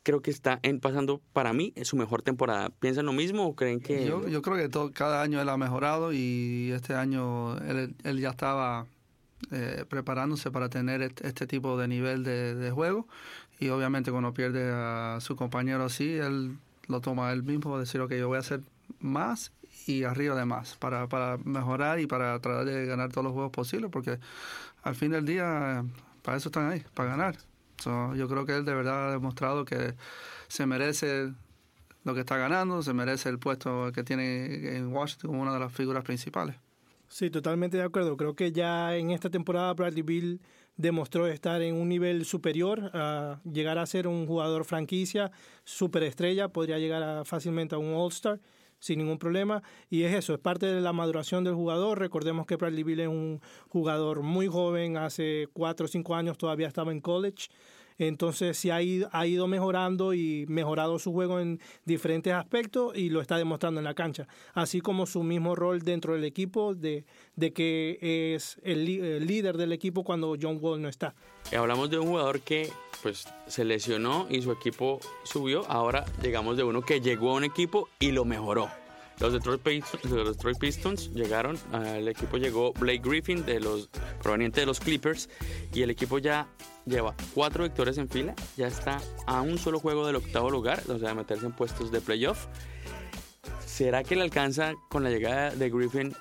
Creo 0.03 0.23
que 0.23 0.31
está 0.31 0.59
en, 0.63 0.81
pasando 0.81 1.21
para 1.33 1.53
mí 1.53 1.75
su 1.83 1.97
mejor 1.97 2.23
temporada. 2.23 2.71
¿Piensan 2.71 3.07
lo 3.07 3.13
mismo 3.13 3.45
o 3.47 3.55
creen 3.57 3.81
que.? 3.81 4.07
Yo, 4.07 4.27
yo 4.29 4.41
creo 4.41 4.57
que 4.57 4.69
todo, 4.69 4.93
cada 4.93 5.21
año 5.21 5.41
él 5.41 5.49
ha 5.49 5.57
mejorado 5.57 6.13
y 6.13 6.71
este 6.73 6.95
año 6.95 7.59
él, 7.59 7.95
él 8.05 8.21
ya 8.21 8.31
estaba 8.31 8.87
eh, 9.51 9.85
preparándose 9.89 10.51
para 10.51 10.69
tener 10.71 11.03
este, 11.03 11.47
tipo 11.47 11.77
de 11.77 11.89
nivel 11.89 12.25
de, 12.25 12.55
de 12.55 12.71
juego 12.71 13.07
y 13.61 13.69
obviamente 13.69 14.11
cuando 14.11 14.33
pierde 14.33 14.71
a 14.73 15.19
su 15.21 15.37
compañero 15.37 15.85
así, 15.85 16.13
él 16.15 16.57
lo 16.89 17.01
toma 17.01 17.33
él 17.33 17.43
mismo, 17.43 17.79
decir, 17.79 18.01
ok, 18.01 18.13
yo 18.13 18.29
voy 18.29 18.37
a 18.37 18.41
hacer 18.41 18.61
más 18.99 19.53
y 19.87 20.05
arriba 20.05 20.35
de 20.35 20.45
más 20.45 20.77
para, 20.77 21.09
para 21.09 21.39
mejorar 21.39 22.01
y 22.01 22.07
para 22.07 22.39
tratar 22.41 22.65
de 22.65 22.87
ganar 22.87 23.11
todos 23.11 23.25
los 23.25 23.33
juegos 23.33 23.53
posibles 23.53 23.91
porque 23.91 24.19
al 24.83 24.95
fin 24.95 25.11
del 25.11 25.25
día 25.25 25.85
para 26.23 26.39
eso 26.39 26.49
están 26.49 26.71
ahí, 26.71 26.83
para 26.93 27.11
ganar. 27.11 27.37
yo 27.85 28.29
creo 28.29 28.45
que 28.45 28.57
él 28.57 28.65
de 28.65 28.75
verdad 28.75 29.09
ha 29.09 29.13
demostrado 29.13 29.65
que 29.65 29.95
se 30.49 30.67
merece 30.67 31.33
lo 32.03 32.15
que 32.15 32.21
está 32.21 32.37
ganando, 32.37 32.83
se 32.83 32.93
merece 32.93 33.29
el 33.29 33.39
puesto 33.39 33.93
que 33.93 34.03
tiene 34.03 34.77
en 34.77 34.93
Washington 34.93 35.31
como 35.31 35.43
una 35.43 35.53
de 35.53 35.61
las 35.61 35.73
figuras 35.73 36.03
principales. 36.03 36.57
Sí, 37.09 37.31
totalmente 37.31 37.77
de 37.77 37.85
acuerdo. 37.85 38.17
Creo 38.17 38.35
que 38.35 38.51
ya 38.51 38.97
en 38.97 39.13
esta 39.13 39.31
temporada 39.31 39.73
Bradley 39.75 40.03
Bill 40.03 40.41
demostró 40.77 41.27
estar 41.29 41.63
en 41.63 41.77
un 41.77 41.89
nivel 41.89 42.25
superior 42.25 42.91
a 42.93 43.41
llegar 43.45 43.79
a 43.79 43.87
ser 43.87 44.09
un 44.09 44.27
jugador 44.27 44.65
franquicia, 44.65 45.31
superestrella, 45.65 46.49
podría 46.49 46.79
llegar 46.79 47.25
fácilmente 47.25 47.77
a 47.77 47.79
un 47.79 47.95
All-Star 47.95 48.41
sin 48.79 48.99
ningún 48.99 49.19
problema. 49.19 49.63
Y 49.91 50.03
es 50.03 50.15
eso, 50.15 50.35
es 50.35 50.41
parte 50.41 50.67
de 50.67 50.81
la 50.81 50.93
maduración 50.93 51.45
del 51.45 51.55
jugador. 51.55 51.99
Recordemos 51.99 52.47
que 52.47 52.57
Bradley 52.57 53.01
es 53.01 53.09
un 53.09 53.41
jugador 53.69 54.23
muy 54.23 54.47
joven, 54.47 54.97
hace 54.97 55.49
cuatro 55.53 55.87
o 55.87 55.89
cinco 55.89 56.15
años 56.15 56.39
todavía 56.39 56.69
estaba 56.69 56.93
en 56.93 57.01
college. 57.01 57.49
Entonces 57.99 58.57
sí 58.57 58.71
ha 58.71 58.83
ido, 58.83 59.09
ha 59.13 59.27
ido 59.27 59.47
mejorando 59.47 60.15
y 60.15 60.45
mejorado 60.49 60.99
su 60.99 61.13
juego 61.13 61.41
en 61.41 61.61
diferentes 61.85 62.33
aspectos 62.33 62.97
y 62.97 63.11
lo 63.11 63.21
está 63.21 63.39
demostrando 63.39 63.81
en 63.81 63.85
la 63.85 63.95
cancha. 63.95 64.29
Así 64.55 64.81
como 64.81 65.07
su 65.07 65.23
mismo 65.23 65.55
rol 65.55 65.83
dentro 65.83 66.15
del 66.15 66.25
equipo 66.25 66.75
de, 66.75 67.05
de 67.37 67.53
que 67.53 68.35
es 68.35 68.59
el, 68.63 68.85
líder 68.85 69.57
del 69.57 69.73
equipo 69.73 70.05
cuando 70.05 70.37
John 70.41 70.59
Wall 70.61 70.81
no 70.81 70.89
está. 70.89 71.15
hablamos 71.57 71.91
de 71.91 71.99
un 71.99 72.09
jugador 72.09 72.41
que 72.41 72.71
pues 73.03 73.27
se 73.47 73.65
lesionó 73.65 74.27
y 74.31 74.43
su 74.43 74.53
equipo 74.53 75.01
subió. 75.25 75.65
Ahora 75.71 76.05
llegamos 76.23 76.57
de 76.57 76.65
uno 76.65 76.83
que 76.83 77.01
llegó 77.01 77.31
a 77.33 77.35
un 77.35 77.45
equipo 77.45 77.89
y 77.99 78.13
lo 78.13 78.25
mejoró. 78.25 78.69
Los 79.19 79.33
Detroit 79.33 80.59
Pistons, 80.59 81.11
llegaron, 81.15 81.59
el 81.73 82.07
equipo 82.07 82.37
llegó 82.37 82.75
Blake 82.75 83.01
Griffin 83.03 83.47
de 83.47 83.61
los 83.61 83.89
proveniente 84.23 84.61
de 84.61 84.67
los 84.67 84.79
Clippers 84.79 85.31
y 85.73 85.81
el 85.83 85.91
equipo 85.91 86.19
ya 86.19 86.49
lleva 86.87 87.15
cuatro 87.35 87.65
victorias 87.65 87.99
en 87.99 88.09
fila, 88.09 88.35
ya 88.57 88.69
está 88.69 89.01
a 89.27 89.43
un 89.43 89.59
solo 89.59 89.79
juego 89.79 90.07
del 90.07 90.17
octavo 90.17 90.51
lugar, 90.51 90.83
o 90.89 90.99
sea, 90.99 91.11
de 91.11 91.15
meterse 91.15 91.47
en 91.47 91.53
puestos 91.53 91.91
de 91.91 92.01
playoff. 92.01 92.47
¿Será 93.65 94.05
que 94.05 94.17
le 94.17 94.23
alcanza 94.23 94.75
con 94.89 95.05
la 95.05 95.11
llegada 95.11 95.51
de 95.51 95.69
Griffin 95.69 96.15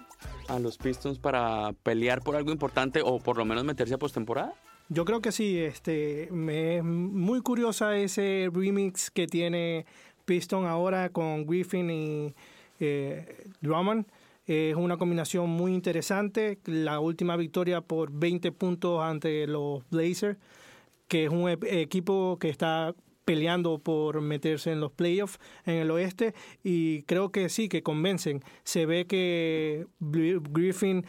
a 0.47 0.59
los 0.59 0.77
Pistons 0.77 1.19
para 1.19 1.71
pelear 1.83 2.21
por 2.21 2.35
algo 2.35 2.51
importante 2.51 3.01
o 3.03 3.19
por 3.19 3.37
lo 3.37 3.45
menos 3.45 3.63
meterse 3.63 3.93
a 3.93 3.97
postemporada? 3.97 4.53
Yo 4.89 5.05
creo 5.05 5.21
que 5.21 5.31
sí, 5.31 5.57
este, 5.57 6.27
me 6.31 6.77
es 6.77 6.83
muy 6.83 7.41
curiosa 7.41 7.97
ese 7.97 8.49
remix 8.53 9.09
que 9.09 9.25
tiene 9.25 9.85
Piston 10.25 10.65
ahora 10.65 11.09
con 11.09 11.45
Griffin 11.47 11.89
y 11.89 12.35
eh, 12.79 13.47
Drummond. 13.61 14.05
Es 14.45 14.75
una 14.75 14.97
combinación 14.97 15.49
muy 15.49 15.73
interesante. 15.73 16.59
La 16.65 16.99
última 16.99 17.35
victoria 17.35 17.81
por 17.81 18.11
20 18.11 18.51
puntos 18.51 19.01
ante 19.01 19.47
los 19.47 19.83
Blazers, 19.89 20.37
que 21.07 21.25
es 21.25 21.31
un 21.31 21.49
equipo 21.49 22.37
que 22.39 22.49
está 22.49 22.93
peleando 23.25 23.79
por 23.79 24.21
meterse 24.21 24.71
en 24.71 24.79
los 24.79 24.91
playoffs 24.91 25.39
en 25.65 25.75
el 25.75 25.89
oeste 25.89 26.35
y 26.63 27.01
creo 27.03 27.31
que 27.31 27.49
sí, 27.49 27.67
que 27.67 27.81
convencen. 27.81 28.43
Se 28.63 28.85
ve 28.85 29.07
que 29.07 29.87
Griffin 29.99 31.05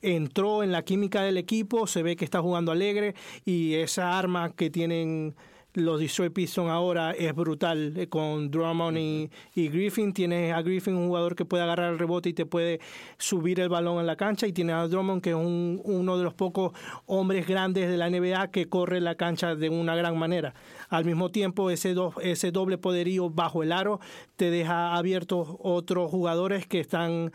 entró 0.00 0.62
en 0.62 0.72
la 0.72 0.82
química 0.82 1.22
del 1.22 1.36
equipo, 1.36 1.86
se 1.86 2.02
ve 2.02 2.16
que 2.16 2.24
está 2.24 2.40
jugando 2.40 2.72
alegre 2.72 3.14
y 3.44 3.74
esa 3.74 4.18
arma 4.18 4.50
que 4.54 4.70
tienen 4.70 5.34
los 5.74 6.00
Detroit 6.00 6.32
Pistons 6.32 6.70
ahora 6.70 7.12
es 7.12 7.34
brutal 7.34 7.94
eh, 7.96 8.08
con 8.08 8.50
Drummond 8.50 8.98
y, 8.98 9.30
Griffin. 9.54 10.12
Tienes 10.12 10.52
a 10.52 10.60
Griffin, 10.62 10.94
un 10.94 11.06
jugador 11.06 11.34
que 11.34 11.44
puede 11.44 11.62
agarrar 11.62 11.92
el 11.92 11.98
rebote 11.98 12.28
y 12.28 12.32
te 12.34 12.46
puede 12.46 12.80
subir 13.18 13.60
el 13.60 13.68
balón 13.68 13.98
en 13.98 14.06
la 14.06 14.16
cancha. 14.16 14.46
Y 14.46 14.52
tienes 14.52 14.76
a 14.76 14.88
Drummond, 14.88 15.22
que 15.22 15.30
es 15.30 15.36
uno 15.36 16.18
de 16.18 16.24
los 16.24 16.34
pocos 16.34 16.72
hombres 17.06 17.46
grandes 17.46 17.88
de 17.88 17.96
la 17.96 18.10
NBA 18.10 18.50
que 18.50 18.68
corre 18.68 19.00
la 19.00 19.14
cancha 19.14 19.54
de 19.54 19.70
una 19.70 19.96
gran 19.96 20.18
manera. 20.18 20.54
Al 20.88 21.04
mismo 21.04 21.30
tiempo, 21.30 21.70
ese, 21.70 21.94
ese 22.22 22.50
doble 22.50 22.76
poderío 22.76 23.30
bajo 23.30 23.62
el 23.62 23.72
aro 23.72 24.00
te 24.36 24.50
deja 24.50 24.94
abiertos 24.94 25.48
otros 25.60 26.10
jugadores 26.10 26.66
que 26.66 26.80
están 26.80 27.32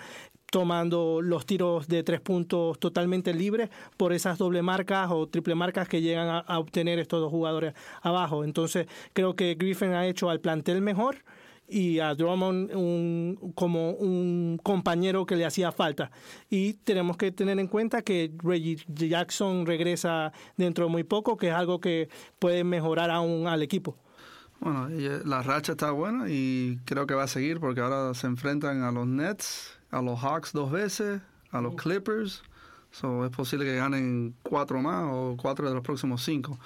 tomando 0.49 1.21
los 1.21 1.45
tiros 1.45 1.87
de 1.87 2.03
tres 2.03 2.21
puntos 2.21 2.79
totalmente 2.79 3.33
libres 3.33 3.69
por 3.97 4.13
esas 4.13 4.37
doble 4.37 4.61
marcas 4.61 5.09
o 5.11 5.27
triple 5.27 5.55
marcas 5.55 5.87
que 5.87 6.01
llegan 6.01 6.43
a, 6.47 6.59
obtener 6.59 6.99
estos 6.99 7.19
dos 7.19 7.31
jugadores 7.31 7.73
abajo. 8.01 8.43
Entonces 8.43 8.87
creo 9.13 9.35
que 9.35 9.55
Griffin 9.55 9.93
ha 9.93 10.07
hecho 10.07 10.29
al 10.29 10.39
plantel 10.39 10.81
mejor 10.81 11.17
y 11.67 11.99
a 11.99 12.15
Drummond 12.15 12.73
un, 12.75 13.51
como 13.53 13.91
un 13.91 14.57
compañero 14.63 15.25
que 15.25 15.35
le 15.35 15.45
hacía 15.45 15.71
falta. 15.71 16.11
Y 16.49 16.73
tenemos 16.73 17.17
que 17.17 17.31
tener 17.31 17.59
en 17.59 17.67
cuenta 17.67 18.01
que 18.01 18.31
Reggie 18.41 18.77
Jackson 18.87 19.65
regresa 19.65 20.31
dentro 20.55 20.85
de 20.85 20.91
muy 20.91 21.03
poco, 21.03 21.35
que 21.35 21.49
es 21.49 21.53
algo 21.53 21.81
que 21.81 22.07
puede 22.39 22.63
mejorar 22.63 23.11
aún 23.11 23.47
al 23.47 23.63
equipo. 23.63 23.97
Bueno, 24.59 24.89
la 25.25 25.43
racha 25.43 25.73
está 25.73 25.91
buena 25.91 26.29
y 26.29 26.79
creo 26.85 27.05
que 27.05 27.13
va 27.13 27.23
a 27.23 27.27
seguir 27.27 27.59
porque 27.59 27.81
ahora 27.81 28.13
se 28.15 28.25
enfrentan 28.25 28.81
a 28.81 28.91
los 28.91 29.05
Nets 29.05 29.76
a 29.91 30.01
los 30.01 30.19
Hawks 30.19 30.53
dos 30.53 30.71
veces, 30.71 31.21
a 31.51 31.61
los 31.61 31.75
Clippers. 31.75 32.43
So, 32.91 33.25
es 33.25 33.31
posible 33.31 33.65
que 33.65 33.75
ganen 33.75 34.33
cuatro 34.43 34.81
más 34.81 35.05
o 35.11 35.35
cuatro 35.37 35.67
de 35.67 35.75
los 35.75 35.83
próximos 35.83 36.23
cinco. 36.23 36.57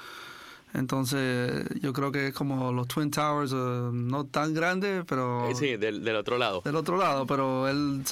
Entonces, 0.73 1.65
yo 1.81 1.91
creo 1.91 2.11
que 2.11 2.27
es 2.27 2.33
como 2.33 2.71
los 2.71 2.87
Twin 2.87 3.11
Towers, 3.11 3.51
eh, 3.51 3.89
no 3.91 4.25
tan 4.25 4.53
grandes, 4.53 5.03
pero... 5.05 5.49
Eh, 5.49 5.55
sí, 5.55 5.75
del, 5.75 6.03
del, 6.03 6.15
otro 6.15 6.37
lado. 6.37 6.61
Del 6.63 6.77
otro 6.77 6.95
lado, 6.97 7.27
pero 7.27 7.67
él, 7.67 8.03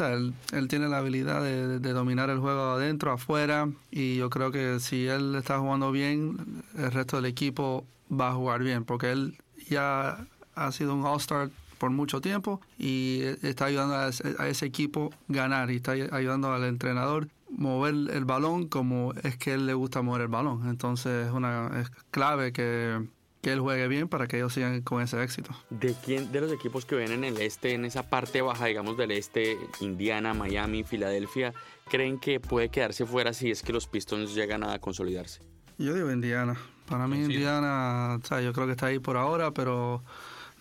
él, 0.51 0.67
tiene 0.67 0.89
la 0.89 0.97
habilidad 0.97 1.41
de, 1.41 1.79
de, 1.79 1.93
dominar 1.93 2.29
el 2.29 2.39
juego 2.39 2.71
adentro, 2.71 3.13
afuera, 3.13 3.69
y 3.91 4.17
yo 4.17 4.29
creo 4.29 4.51
que 4.51 4.81
si 4.81 5.07
él 5.07 5.35
está 5.35 5.59
jugando 5.59 5.93
bien, 5.93 6.63
el 6.77 6.91
resto 6.91 7.15
del 7.15 7.27
equipo 7.27 7.85
va 8.11 8.31
a 8.31 8.33
jugar 8.33 8.61
bien, 8.61 8.83
porque 8.83 9.11
él 9.11 9.37
ya 9.69 10.27
ha 10.55 10.71
sido 10.73 10.93
un 10.95 11.05
All-Star 11.05 11.49
por 11.79 11.89
mucho 11.89 12.21
tiempo 12.21 12.61
y 12.77 13.21
está 13.41 13.65
ayudando 13.65 13.95
a 13.95 14.09
ese, 14.47 14.65
equipo 14.65 15.09
ganar 15.27 15.71
y 15.71 15.77
está 15.77 15.93
ayudando 15.93 16.53
al 16.53 16.65
entrenador 16.65 17.29
mover 17.49 17.95
el 18.13 18.25
balón 18.25 18.67
como 18.67 19.13
es 19.23 19.37
que 19.37 19.53
él 19.53 19.65
le 19.65 19.73
gusta 19.73 20.03
mover 20.03 20.23
el 20.23 20.27
balón. 20.27 20.69
Entonces 20.69 21.27
es 21.27 21.33
una 21.33 21.81
es 21.81 21.89
clave 22.11 22.53
que, 22.53 23.07
que 23.41 23.51
él 23.51 23.59
juegue 23.59 23.87
bien 23.87 24.07
para 24.07 24.27
que 24.27 24.37
ellos 24.37 24.53
sigan 24.53 24.81
con 24.81 25.01
ese 25.01 25.23
éxito. 25.23 25.51
¿De 25.69 25.95
quién 26.05 26.31
de 26.31 26.41
los 26.41 26.51
equipos 26.51 26.85
que 26.85 26.95
ven 26.95 27.11
en 27.11 27.23
el 27.23 27.41
este, 27.41 27.73
en 27.73 27.85
esa 27.85 28.09
parte 28.09 28.41
baja, 28.41 28.65
digamos, 28.65 28.97
del 28.97 29.11
este, 29.11 29.57
Indiana, 29.79 30.33
Miami, 30.33 30.83
Filadelfia, 30.83 31.53
creen 31.89 32.19
que 32.19 32.39
puede 32.39 32.69
quedarse 32.69 33.05
fuera 33.05 33.33
si 33.33 33.49
es 33.49 33.63
que 33.63 33.73
los 33.73 33.87
Pistons 33.87 34.35
llegan 34.35 34.63
a 34.63 34.77
consolidarse? 34.79 35.41
Yo 35.77 35.93
digo 35.93 36.11
Indiana. 36.11 36.57
Para 36.87 37.07
mí 37.07 37.19
Indiana, 37.19 38.19
o 38.21 38.25
sea, 38.25 38.41
yo 38.41 38.51
creo 38.51 38.65
que 38.65 38.71
está 38.71 38.87
ahí 38.87 38.97
por 38.97 39.15
ahora, 39.15 39.51
pero 39.51 40.03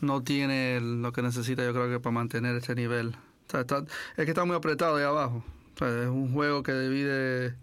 no 0.01 0.23
tiene 0.23 0.81
lo 0.81 1.13
que 1.13 1.23
necesita, 1.23 1.65
yo 1.65 1.73
creo 1.73 1.89
que 1.89 2.01
para 2.01 2.13
mantener 2.13 2.57
este 2.57 2.75
nivel. 2.75 3.17
es 3.53 4.25
que 4.25 4.31
está 4.31 4.45
muy 4.45 4.57
apretado 4.57 4.97
ahí 4.97 5.05
abajo. 5.05 5.43
es 5.77 6.09
un 6.09 6.33
juego 6.33 6.63
que 6.63 6.73
divide 6.73 7.55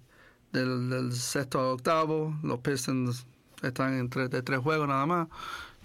del, 0.52 1.12
sexto 1.14 1.60
a 1.60 1.74
octavo. 1.74 2.36
Los 2.44 2.60
Pistons 2.60 3.26
están 3.62 3.94
en 3.98 4.10
tres, 4.10 4.30
de 4.30 4.42
tres 4.42 4.60
juegos 4.60 4.88
nada 4.88 5.06
más 5.06 5.28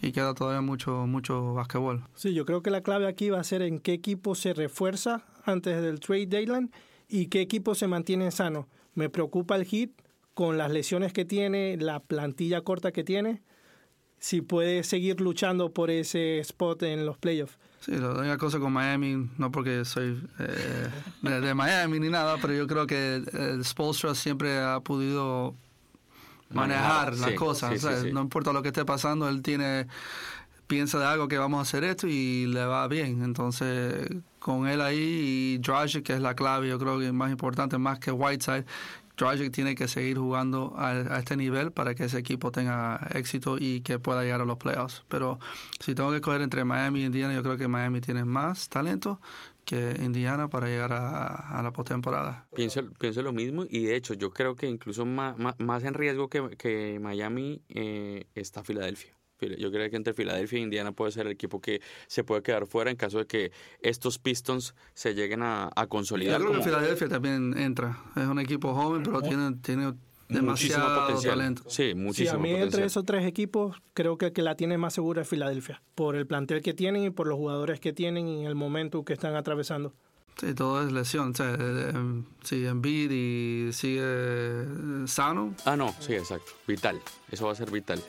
y 0.02 0.12
queda 0.12 0.34
todavía 0.34 0.60
mucho 0.60 1.06
mucho 1.06 1.54
basquetbol. 1.54 2.04
Sí, 2.14 2.32
yo 2.34 2.46
creo 2.46 2.62
que 2.62 2.70
la 2.70 2.82
clave 2.82 3.06
aquí 3.06 3.30
va 3.30 3.40
a 3.40 3.44
ser 3.44 3.62
en 3.62 3.80
qué 3.80 3.92
equipo 3.92 4.34
se 4.34 4.54
refuerza 4.54 5.24
antes 5.44 5.82
del 5.82 6.00
trade 6.00 6.26
deadline 6.26 6.70
y 7.08 7.26
qué 7.26 7.40
equipo 7.40 7.74
se 7.74 7.86
mantiene 7.86 8.30
sano. 8.30 8.68
Me 8.94 9.08
preocupa 9.08 9.56
el 9.56 9.64
hit 9.64 9.92
con 10.34 10.56
las 10.56 10.70
lesiones 10.70 11.12
que 11.12 11.24
tiene, 11.24 11.76
la 11.76 12.00
plantilla 12.00 12.62
corta 12.62 12.92
que 12.92 13.04
tiene 13.04 13.42
si 14.20 14.42
puede 14.42 14.84
seguir 14.84 15.20
luchando 15.20 15.72
por 15.72 15.90
ese 15.90 16.38
spot 16.38 16.84
en 16.84 17.04
los 17.04 17.18
playoffs. 17.18 17.58
Sí, 17.80 17.92
la 17.92 18.10
única 18.10 18.36
cosa 18.36 18.58
con 18.58 18.74
Miami, 18.74 19.30
no 19.38 19.50
porque 19.50 19.86
soy 19.86 20.22
eh, 20.38 20.88
de, 21.22 21.54
Miami 21.54 21.98
ni 21.98 22.10
nada, 22.10 22.36
pero 22.40 22.52
yo 22.52 22.66
creo 22.66 22.86
que 22.86 23.22
el 23.32 23.64
Spolstra 23.64 24.14
siempre 24.14 24.58
ha 24.58 24.80
podido 24.80 25.54
manejar, 26.50 27.16
las 27.16 27.32
cosas. 27.32 27.82
no 28.12 28.20
importa 28.20 28.52
lo 28.52 28.60
que 28.60 28.68
esté 28.68 28.84
pasando, 28.84 29.28
él 29.28 29.40
tiene 29.40 29.86
piensa 30.66 31.00
de 31.00 31.06
algo 31.06 31.26
que 31.26 31.36
vamos 31.36 31.58
a 31.58 31.62
hacer 31.62 31.82
esto 31.82 32.06
y 32.06 32.46
le 32.46 32.64
va 32.64 32.86
bien. 32.86 33.24
Entonces, 33.24 34.08
con 34.38 34.68
él 34.68 34.80
ahí 34.80 35.56
y 35.56 35.58
Dragic, 35.58 36.04
que 36.04 36.12
es 36.12 36.20
la 36.20 36.34
clave, 36.34 36.68
yo 36.68 36.78
creo 36.78 36.98
que 36.98 37.06
es 37.06 37.12
más 37.12 37.32
importante, 37.32 37.76
más 37.76 37.98
que 37.98 38.12
Whiteside, 38.12 38.64
Dragic 39.20 39.52
tiene 39.52 39.74
que 39.74 39.86
seguir 39.86 40.16
jugando 40.16 40.72
a, 40.76 41.18
este 41.18 41.36
nivel 41.36 41.72
para 41.72 41.94
que 41.94 42.04
ese 42.04 42.18
equipo 42.18 42.50
tenga 42.50 43.08
éxito 43.14 43.58
y 43.58 43.82
que 43.82 43.98
pueda 43.98 44.22
llegar 44.22 44.40
a 44.40 44.46
los 44.46 44.56
playoffs. 44.56 45.04
Pero 45.08 45.38
si 45.78 45.94
tengo 45.94 46.10
que 46.10 46.16
escoger 46.16 46.40
entre 46.40 46.64
Miami 46.64 47.02
y 47.02 47.04
Indiana, 47.04 47.34
yo 47.34 47.42
creo 47.42 47.58
que 47.58 47.68
Miami 47.68 48.00
tiene 48.00 48.24
más 48.24 48.68
talento 48.70 49.20
que 49.64 49.94
Indiana 50.00 50.48
para 50.48 50.68
llegar 50.68 50.92
a, 50.92 51.60
la 51.62 51.70
postemporada. 51.72 52.46
Pienso, 52.54 52.82
pienso 52.98 53.22
lo 53.22 53.32
mismo 53.32 53.66
y 53.68 53.84
de 53.84 53.96
hecho 53.96 54.14
yo 54.14 54.30
creo 54.30 54.56
que 54.56 54.66
incluso 54.66 55.04
más, 55.04 55.36
más 55.58 55.84
en 55.84 55.94
riesgo 55.94 56.28
que, 56.28 56.56
que 56.56 56.98
Miami 56.98 57.62
eh, 57.68 58.26
está 58.34 58.64
Filadelfia. 58.64 59.19
Yo 59.40 59.70
creo 59.70 59.88
que 59.90 59.96
entre 59.96 60.14
Filadelfia 60.14 60.58
e 60.58 60.62
Indiana 60.62 60.92
puede 60.92 61.12
ser 61.12 61.26
el 61.26 61.32
equipo 61.32 61.60
que 61.60 61.80
se 62.06 62.24
puede 62.24 62.42
quedar 62.42 62.66
fuera 62.66 62.90
en 62.90 62.96
caso 62.96 63.18
de 63.18 63.26
que 63.26 63.52
estos 63.80 64.18
Pistons 64.18 64.74
se 64.94 65.14
lleguen 65.14 65.42
a, 65.42 65.70
consolidar. 65.88 66.40
Yo 66.40 66.48
creo 66.48 66.58
que 66.58 66.64
Filadelfia 66.64 67.08
también 67.08 67.56
entra. 67.56 67.98
Es 68.16 68.26
un 68.26 68.38
equipo 68.38 68.74
joven, 68.74 69.02
pero 69.02 69.22
tiene, 69.22 69.54
tiene 69.62 69.86
muchísimo 69.86 70.28
demasiado 70.28 71.00
potencial. 71.06 71.38
talento. 71.38 71.62
Sí, 71.66 71.90
Sí, 71.90 71.94
muchísimo 71.94 72.38
a 72.38 72.42
mí 72.42 72.50
entre 72.50 72.64
potencial. 72.64 72.86
esos 72.86 73.04
tres 73.04 73.26
equipos 73.26 73.76
creo 73.94 74.18
que 74.18 74.26
el 74.26 74.32
que 74.32 74.42
la 74.42 74.54
tiene 74.54 74.78
más 74.78 74.94
segura 74.94 75.22
es 75.22 75.28
Filadelfia, 75.28 75.82
por 75.94 76.16
el 76.16 76.26
plantel 76.26 76.62
que 76.62 76.74
tienen 76.74 77.04
y 77.04 77.10
por 77.10 77.26
los 77.26 77.36
jugadores 77.36 77.80
que 77.80 77.92
tienen 77.92 78.28
y 78.28 78.46
el 78.46 78.54
momento 78.54 79.04
que 79.04 79.12
están 79.12 79.34
atravesando. 79.34 79.94
Sí, 80.36 80.54
todo 80.54 80.82
es 80.82 80.92
lesión. 80.92 81.30
O 81.30 81.34
sea, 81.34 81.52
eh, 81.52 81.56
eh, 81.58 82.22
si 82.42 82.66
Embiid 82.66 83.10
y 83.10 83.72
sigue 83.72 84.64
sano, 85.06 85.54
Ah, 85.64 85.76
no, 85.76 85.94
sí, 86.00 86.14
exacto. 86.14 86.52
Vital. 86.66 87.00
Eso 87.30 87.46
va 87.46 87.52
a 87.52 87.54
ser 87.54 87.70
vital. 87.70 88.02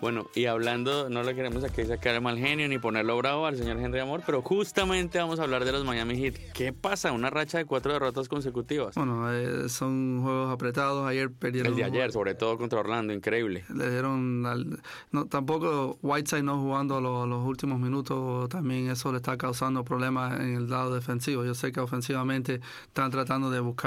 Bueno, 0.00 0.26
y 0.36 0.44
hablando, 0.46 1.10
no 1.10 1.24
le 1.24 1.34
queremos 1.34 1.64
aquí 1.64 1.84
sacar 1.84 2.14
el 2.14 2.20
mal 2.20 2.38
genio 2.38 2.68
ni 2.68 2.78
ponerlo 2.78 3.16
bravo 3.18 3.46
al 3.46 3.56
señor 3.56 3.78
Henry 3.78 3.98
Amor, 3.98 4.22
pero 4.24 4.42
justamente 4.42 5.18
vamos 5.18 5.40
a 5.40 5.42
hablar 5.42 5.64
de 5.64 5.72
los 5.72 5.84
Miami 5.84 6.16
Heat. 6.16 6.34
¿Qué 6.54 6.72
pasa? 6.72 7.10
Una 7.10 7.28
racha 7.30 7.58
de 7.58 7.64
cuatro 7.64 7.92
derrotas 7.92 8.28
consecutivas. 8.28 8.94
bueno, 8.94 9.32
eh, 9.32 9.68
son 9.68 10.22
juegos 10.22 10.52
apretados. 10.52 11.04
Ayer 11.08 11.32
perdieron. 11.32 11.72
El 11.72 11.76
de 11.78 11.84
ayer, 11.84 12.12
sobre 12.12 12.36
todo 12.36 12.56
contra 12.56 12.78
Orlando, 12.78 13.12
increíble. 13.12 13.64
Le 13.74 13.90
dieron. 13.90 14.46
al- 14.46 14.80
no, 15.10 15.26
tampoco 15.26 15.98
Whiteside 16.02 16.44
no 16.44 16.60
jugando 16.60 17.00
los, 17.00 17.26
los 17.28 17.44
últimos 17.44 17.80
minutos, 17.80 18.48
también 18.50 18.88
eso 18.90 19.10
le 19.10 19.16
está 19.16 19.36
causando 19.36 19.84
problemas 19.84 20.38
en 20.38 20.54
el 20.54 20.70
lado 20.70 20.94
defensivo. 20.94 21.44
Yo 21.44 21.54
sé 21.54 21.72
que 21.72 21.80
ofensivamente 21.80 22.60
están 22.86 23.10
tratando 23.10 23.50
de 23.50 23.58
buscar 23.58 23.77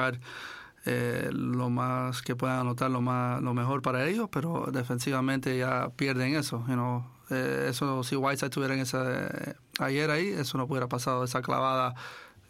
eh, 0.86 1.30
lo 1.32 1.70
más 1.70 2.22
que 2.22 2.36
puedan 2.36 2.60
anotar, 2.62 2.90
lo, 2.90 3.02
más, 3.02 3.42
lo 3.42 3.54
mejor 3.54 3.82
para 3.82 4.08
ellos, 4.08 4.30
pero 4.32 4.70
defensivamente 4.72 5.58
ya 5.58 5.90
pierden 5.96 6.36
eso. 6.36 6.64
you 6.68 6.74
know. 6.74 7.04
Eh, 7.30 7.68
eso 7.70 8.04
si 8.04 8.16
Whiteside 8.16 8.50
tuviera 8.50 8.74
en 8.74 8.82
esa, 8.82 9.28
eh, 9.28 9.54
ayer 9.80 10.10
ahí, 10.10 10.28
eso 10.28 10.58
no 10.58 10.66
hubiera 10.66 10.88
pasado, 10.88 11.24
esa 11.24 11.42
clavada 11.42 11.94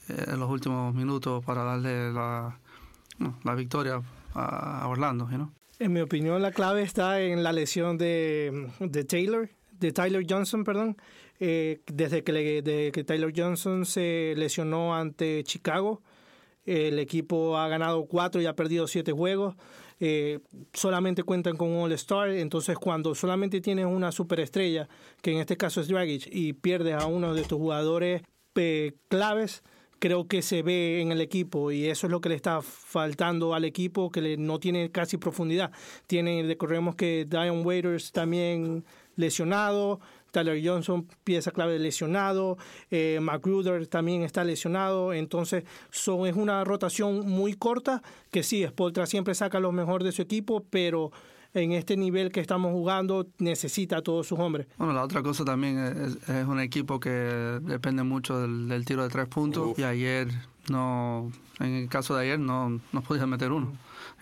eh, 0.10 0.26
en 0.30 0.40
los 0.40 0.50
últimos 0.50 0.94
minutos 0.96 1.44
para 1.46 1.64
darle 1.64 2.12
la, 2.14 2.58
la 3.44 3.56
victoria 3.56 4.02
a, 4.34 4.88
Orlando. 4.88 5.30
you. 5.30 5.52
En 5.80 5.94
mi 5.94 6.00
opinión, 6.02 6.42
la 6.42 6.52
clave 6.52 6.84
está 6.84 7.20
en 7.22 7.44
la 7.44 7.52
lesión 7.54 7.98
de, 7.98 8.70
de 8.80 9.04
Taylor, 9.04 9.50
de 9.80 9.92
Tyler 9.92 10.26
Johnson, 10.28 10.64
perdón. 10.64 10.96
Eh, 11.40 11.82
desde 11.88 12.24
que, 12.24 12.32
le- 12.32 12.62
de 12.62 12.92
que 12.94 13.04
Tyler 13.04 13.34
Johnson 13.36 13.86
se 13.86 14.36
lesionó 14.38 14.96
ante 14.96 15.44
Chicago, 15.44 16.02
el 16.66 17.00
equipo 17.00 17.58
ha 17.58 17.68
ganado 17.68 18.06
cuatro 18.06 18.42
y 18.42 18.46
ha 18.46 18.56
perdido 18.56 18.88
siete 18.88 19.12
juegos. 19.12 19.56
Eh, 20.00 20.40
solamente 20.74 21.24
cuentan 21.24 21.58
con 21.58 21.70
un 21.70 21.84
All-Star. 21.84 22.30
Entonces, 22.32 22.78
cuando 22.78 23.14
solamente 23.14 23.62
tienes 23.62 23.86
una 23.86 24.12
superestrella, 24.12 24.90
que 25.22 25.32
en 25.32 25.38
este 25.40 25.58
caso 25.58 25.82
es 25.82 25.88
Dragic, 25.88 26.28
y 26.32 26.54
pierdes 26.54 26.96
a 26.96 27.06
uno 27.06 27.34
de 27.34 27.44
tus 27.44 27.60
jugadores 27.60 28.24
eh, 28.56 28.94
claves, 29.10 29.62
creo 30.00 30.28
que 30.28 30.42
se 30.42 30.64
ve 30.64 31.00
en 31.02 31.12
el 31.12 31.22
equipo 31.22 31.72
y 31.72 31.86
eso 31.86 32.08
es 32.08 32.12
lo 32.12 32.20
que 32.22 32.30
le 32.30 32.36
está 32.36 32.64
faltando 32.64 33.54
al 33.54 33.64
equipo 33.66 34.10
que 34.10 34.22
le- 34.22 34.38
no 34.38 34.60
tiene 34.60 34.90
casi 34.90 35.18
profundidad. 35.18 35.72
Tiene, 36.08 36.42
recordemos 36.48 36.96
que 36.96 37.28
Dion 37.30 37.64
Waiters 37.64 38.12
también 38.12 38.84
lesionado, 39.16 40.00
Tyler 40.32 40.62
Johnson 40.64 41.08
pieza 41.24 41.52
clave 41.52 41.78
lesionado, 41.80 42.58
eh, 42.90 43.20
Magruder 43.22 43.88
también 43.88 44.24
está 44.24 44.44
lesionado, 44.44 45.14
entonces 45.14 45.64
son, 45.92 46.26
es 46.28 46.36
una 46.36 46.64
rotación 46.64 47.28
muy 47.28 47.54
corta 47.54 48.02
que 48.32 48.44
sí, 48.44 48.66
Spoltra 48.66 49.06
siempre 49.06 49.36
saca 49.36 49.60
lo 49.60 49.72
mejor 49.72 50.04
de 50.04 50.12
su 50.12 50.22
equipo, 50.22 50.66
pero 50.70 51.12
en 51.54 51.74
este 51.74 51.98
nivel 51.98 52.32
que 52.32 52.40
estamos 52.40 52.72
jugando 52.72 53.28
necesita 53.38 53.98
a 53.98 54.02
todos 54.02 54.28
sus 54.28 54.40
hombres. 54.40 54.68
Bueno, 54.78 54.94
la 54.94 55.04
otra 55.04 55.22
cosa 55.22 55.44
también 55.44 55.78
es, 55.80 56.30
es 56.30 56.48
un 56.48 56.60
equipo 56.60 57.00
que 57.00 57.10
depende 57.10 58.04
mucho 58.04 58.40
del, 58.40 58.70
del 58.70 58.86
tiro 58.86 59.04
de 59.04 59.10
tres 59.10 59.28
puntos 59.28 59.78
y 59.78 59.84
ayer 59.84 60.30
no, 60.70 61.32
en 61.60 61.74
el 61.74 61.90
caso 61.90 62.16
de 62.16 62.24
ayer 62.24 62.40
no, 62.40 62.80
no 62.92 63.02
podía 63.02 63.26
meter 63.26 63.52
uno. 63.52 63.74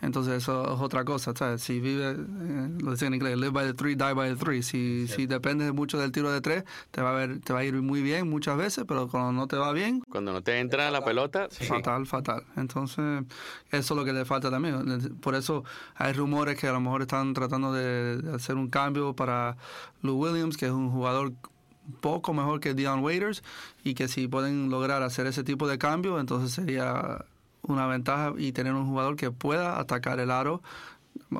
Entonces 0.02 0.36
eso 0.36 0.74
es 0.74 0.82
otra 0.82 1.04
cosa, 1.04 1.34
¿sabes? 1.36 1.62
Si 1.62 1.80
vive, 1.80 2.12
eh, 2.12 2.70
lo 2.82 2.92
decía 2.92 3.08
en 3.08 3.16
inglés, 3.16 3.38
live 3.38 3.52
by 3.52 3.68
the 3.68 3.74
three, 3.74 3.96
die 3.96 4.14
by 4.14 4.30
the 4.30 4.36
three. 4.36 4.64
Si, 4.64 5.08
si 5.08 5.26
dependes 5.26 5.74
mucho 5.74 6.00
del 6.00 6.12
tiro 6.12 6.32
de 6.32 6.42
tres, 6.42 6.64
te 6.92 7.02
va, 7.02 7.12
a 7.12 7.14
ver, 7.14 7.40
te 7.42 7.54
va 7.54 7.60
a 7.60 7.64
ir 7.66 7.74
muy 7.82 8.02
bien 8.02 8.30
muchas 8.30 8.58
veces, 8.58 8.86
pero 8.88 9.08
cuando 9.08 9.34
no 9.34 9.48
te 9.48 9.58
va 9.58 9.72
bien, 9.74 10.02
Cuando 10.10 10.32
no 10.32 10.42
te 10.42 10.60
entra 10.60 10.90
la 10.92 11.04
pelota, 11.04 11.48
sí. 11.52 11.66
fatal, 11.66 12.06
fatal. 12.06 12.44
Entonces, 12.56 13.24
eso 13.72 13.94
es 13.94 13.98
lo 13.98 14.06
que 14.06 14.14
le 14.14 14.26
falta 14.26 14.50
también. 14.50 15.18
Por 15.22 15.36
eso 15.36 15.64
hay 15.96 16.14
rumores 16.14 16.58
que 16.58 16.68
a 16.68 16.72
lo 16.72 16.80
mejor 16.80 17.02
están 17.02 17.34
tratando 17.34 17.74
de, 17.74 18.22
hacer 18.34 18.56
un 18.56 18.70
cambio 18.70 19.16
para 19.16 19.58
Lou 20.02 20.16
Williams, 20.16 20.58
que 20.58 20.68
es 20.68 20.72
un 20.72 20.90
jugador 20.92 21.34
poco 22.02 22.34
mejor 22.34 22.60
que 22.60 22.74
Dion 22.74 23.04
Waiters, 23.04 23.44
y 23.84 23.96
que 23.96 24.08
si 24.08 24.28
pueden 24.28 24.70
lograr 24.70 25.04
hacer 25.04 25.28
ese 25.28 25.44
tipo 25.44 25.68
de 25.68 25.78
cambio, 25.78 26.20
entonces 26.20 26.52
sería 26.52 27.26
una 27.70 27.88
ventaja 27.88 28.34
y 28.38 28.52
tener 28.52 28.74
un 28.74 28.88
jugador 28.88 29.16
que 29.16 29.32
pueda 29.32 29.80
atacar 29.80 30.20
el 30.20 30.32
aro, 30.32 30.62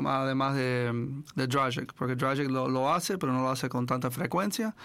además 0.06 0.56
de, 0.56 1.22
de 1.36 1.48
Dragic, 1.48 1.94
porque 1.94 2.16
Dragic 2.16 2.50
lo, 2.50 2.68
lo 2.68 2.94
hace, 2.94 3.18
pero 3.18 3.34
no 3.34 3.42
lo 3.42 3.50
hace 3.50 3.70
con 3.70 3.86
tanta 3.86 4.12
frecuencia, 4.12 4.76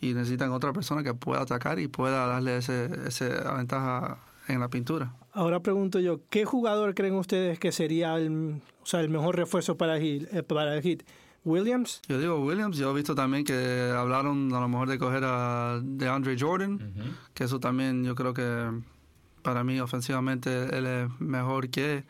y 0.00 0.14
necesitan 0.14 0.52
otra 0.52 0.72
persona 0.72 1.02
que 1.02 1.14
pueda 1.14 1.42
atacar 1.42 1.78
y 1.78 1.88
pueda 1.88 2.26
darle 2.26 2.58
ese, 2.58 2.90
esa 3.06 3.54
ventaja 3.54 4.18
en 4.48 4.60
la 4.60 4.68
pintura. 4.68 5.14
Ahora 5.32 5.60
pregunto 5.60 6.00
yo, 6.00 6.20
¿qué 6.30 6.44
jugador 6.44 6.94
creen 6.94 7.14
ustedes 7.14 7.58
que 7.58 7.72
sería 7.72 8.16
el, 8.16 8.60
o 8.82 8.86
sea, 8.86 9.00
el 9.00 9.08
mejor 9.08 9.36
refuerzo 9.36 9.76
para 9.76 9.96
el, 9.96 10.28
eh, 10.32 10.42
para 10.42 10.76
el 10.76 10.82
Heat? 10.82 11.02
¿Williams? 11.44 12.00
Yo 12.08 12.18
digo 12.18 12.42
Williams, 12.42 12.78
yo 12.78 12.90
he 12.90 12.94
visto 12.94 13.14
también 13.14 13.44
que 13.44 13.92
hablaron 13.94 14.52
a 14.54 14.60
lo 14.60 14.68
mejor 14.68 14.88
de 14.88 14.98
coger 14.98 15.24
a 15.26 15.78
DeAndre 15.82 16.36
Jordan, 16.40 16.94
que 17.34 17.44
eso 17.44 17.60
también 17.60 18.02
yo 18.02 18.14
creo 18.14 18.32
que 18.32 18.70
para 19.44 19.62
mí 19.62 19.78
ofensivamente 19.78 20.76
él 20.76 20.86
es 20.86 21.20
mejor 21.20 21.68
que 21.68 22.04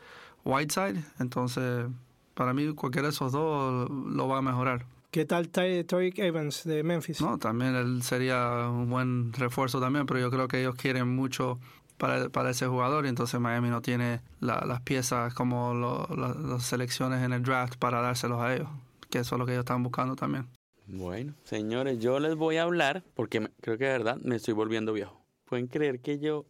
Whiteside, 0.44 1.02
entonces 1.18 1.86
para 2.34 2.54
mí 2.54 2.72
cualquiera 2.74 3.08
de 3.08 3.12
esos 3.12 3.32
dos 3.32 3.90
lo 3.90 4.28
va 4.28 4.38
a 4.38 4.42
mejorar. 4.42 4.86
¿Qué 5.10 5.24
tal 5.24 5.48
Tariq 5.48 6.18
Evans 6.20 6.64
de 6.64 6.82
Memphis? 6.82 7.20
No, 7.20 7.38
también 7.38 7.74
él 7.74 8.02
sería 8.02 8.68
un 8.68 8.88
buen 8.88 9.32
refuerzo 9.32 9.80
también, 9.80 10.06
pero 10.06 10.20
yo 10.20 10.30
creo 10.30 10.48
que 10.48 10.60
ellos 10.60 10.74
quieren 10.76 11.08
mucho 11.14 11.58
para, 11.98 12.28
para 12.30 12.50
ese 12.50 12.66
jugador 12.66 13.04
y 13.06 13.08
entonces 13.08 13.38
Miami 13.40 13.68
no 13.68 13.80
tiene 13.82 14.20
la- 14.40 14.64
las 14.66 14.80
piezas 14.80 15.32
como 15.34 15.74
lo- 15.74 16.08
la- 16.16 16.34
las 16.34 16.64
selecciones 16.64 17.22
en 17.22 17.32
el 17.32 17.42
draft 17.42 17.76
para 17.78 18.00
dárselos 18.00 18.40
a 18.40 18.54
ellos, 18.54 18.68
que 19.10 19.18
eso 19.18 19.34
es 19.34 19.38
lo 19.38 19.46
que 19.46 19.52
ellos 19.52 19.62
están 19.62 19.82
buscando 19.82 20.16
también. 20.16 20.48
Bueno, 20.86 21.34
señores, 21.44 21.98
yo 22.00 22.18
les 22.20 22.34
voy 22.34 22.56
a 22.58 22.64
hablar 22.64 23.02
porque 23.14 23.40
me- 23.40 23.50
creo 23.60 23.78
que 23.78 23.84
de 23.84 23.92
verdad 23.92 24.18
me 24.22 24.36
estoy 24.36 24.54
volviendo 24.54 24.92
viejo. 24.92 25.20
Pueden 25.46 25.66
creer 25.68 26.00
que 26.00 26.18
yo 26.18 26.44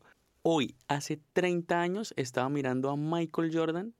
hoy, 0.46 0.76
hace 0.88 1.18
30 1.33 1.80
años, 1.80 2.12
estaba 2.18 2.48
mirando 2.50 2.90
a 2.90 2.96
Michael 2.96 3.50
Jordan 3.52 3.94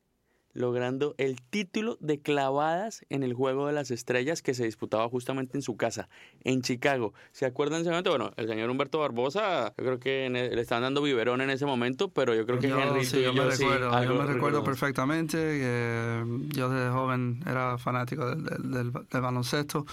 logrando 0.53 1.17
el 1.19 1.41
título 1.43 1.97
de 2.01 2.21
clavadas 2.21 3.05
en 3.09 3.25
el 3.25 3.33
Juego 3.35 3.67
de 3.67 3.73
las 3.73 3.91
Estrellas 3.91 4.41
que 4.41 4.55
se 4.55 4.65
disputaba 4.65 5.09
justamente 5.09 5.59
en 5.59 5.63
su 5.63 5.77
casa, 5.77 6.09
en 6.45 6.63
Chicago. 6.63 7.13
¿Se 7.33 7.45
acuerdan 7.45 7.81
ese 7.81 7.91
momento? 7.91 8.11
Bueno, 8.11 8.31
el 8.37 8.47
señor 8.47 8.71
Humberto 8.71 9.01
Barbosa, 9.01 9.75
yo 9.77 9.85
creo 9.85 9.99
que 9.99 10.27
el- 10.27 10.33
le 10.55 10.61
estaban 10.61 10.83
dando 10.85 11.03
biberón 11.03 11.41
en 11.41 11.51
ese 11.51 11.67
momento, 11.67 12.11
pero 12.11 12.37
yo 12.37 12.47
creo 12.47 12.61
que 12.61 12.69
Yo, 12.69 12.79
Henry 12.79 13.05
sí, 13.05 13.21
yo 13.23 13.33
me 13.35 13.51
sí, 13.51 13.65
recuerdo, 13.65 14.05
yo 14.05 14.15
me 14.15 14.27
recuerdo 14.27 14.63
perfectamente 14.63 15.37
que 15.39 16.25
yo 16.51 16.69
desde 16.69 16.91
joven 16.93 17.43
era 17.49 17.77
fanático 17.79 18.25
del, 18.31 18.45
del- 18.45 18.71
del- 18.71 18.93
del 18.93 19.21
baloncesto 19.23 19.87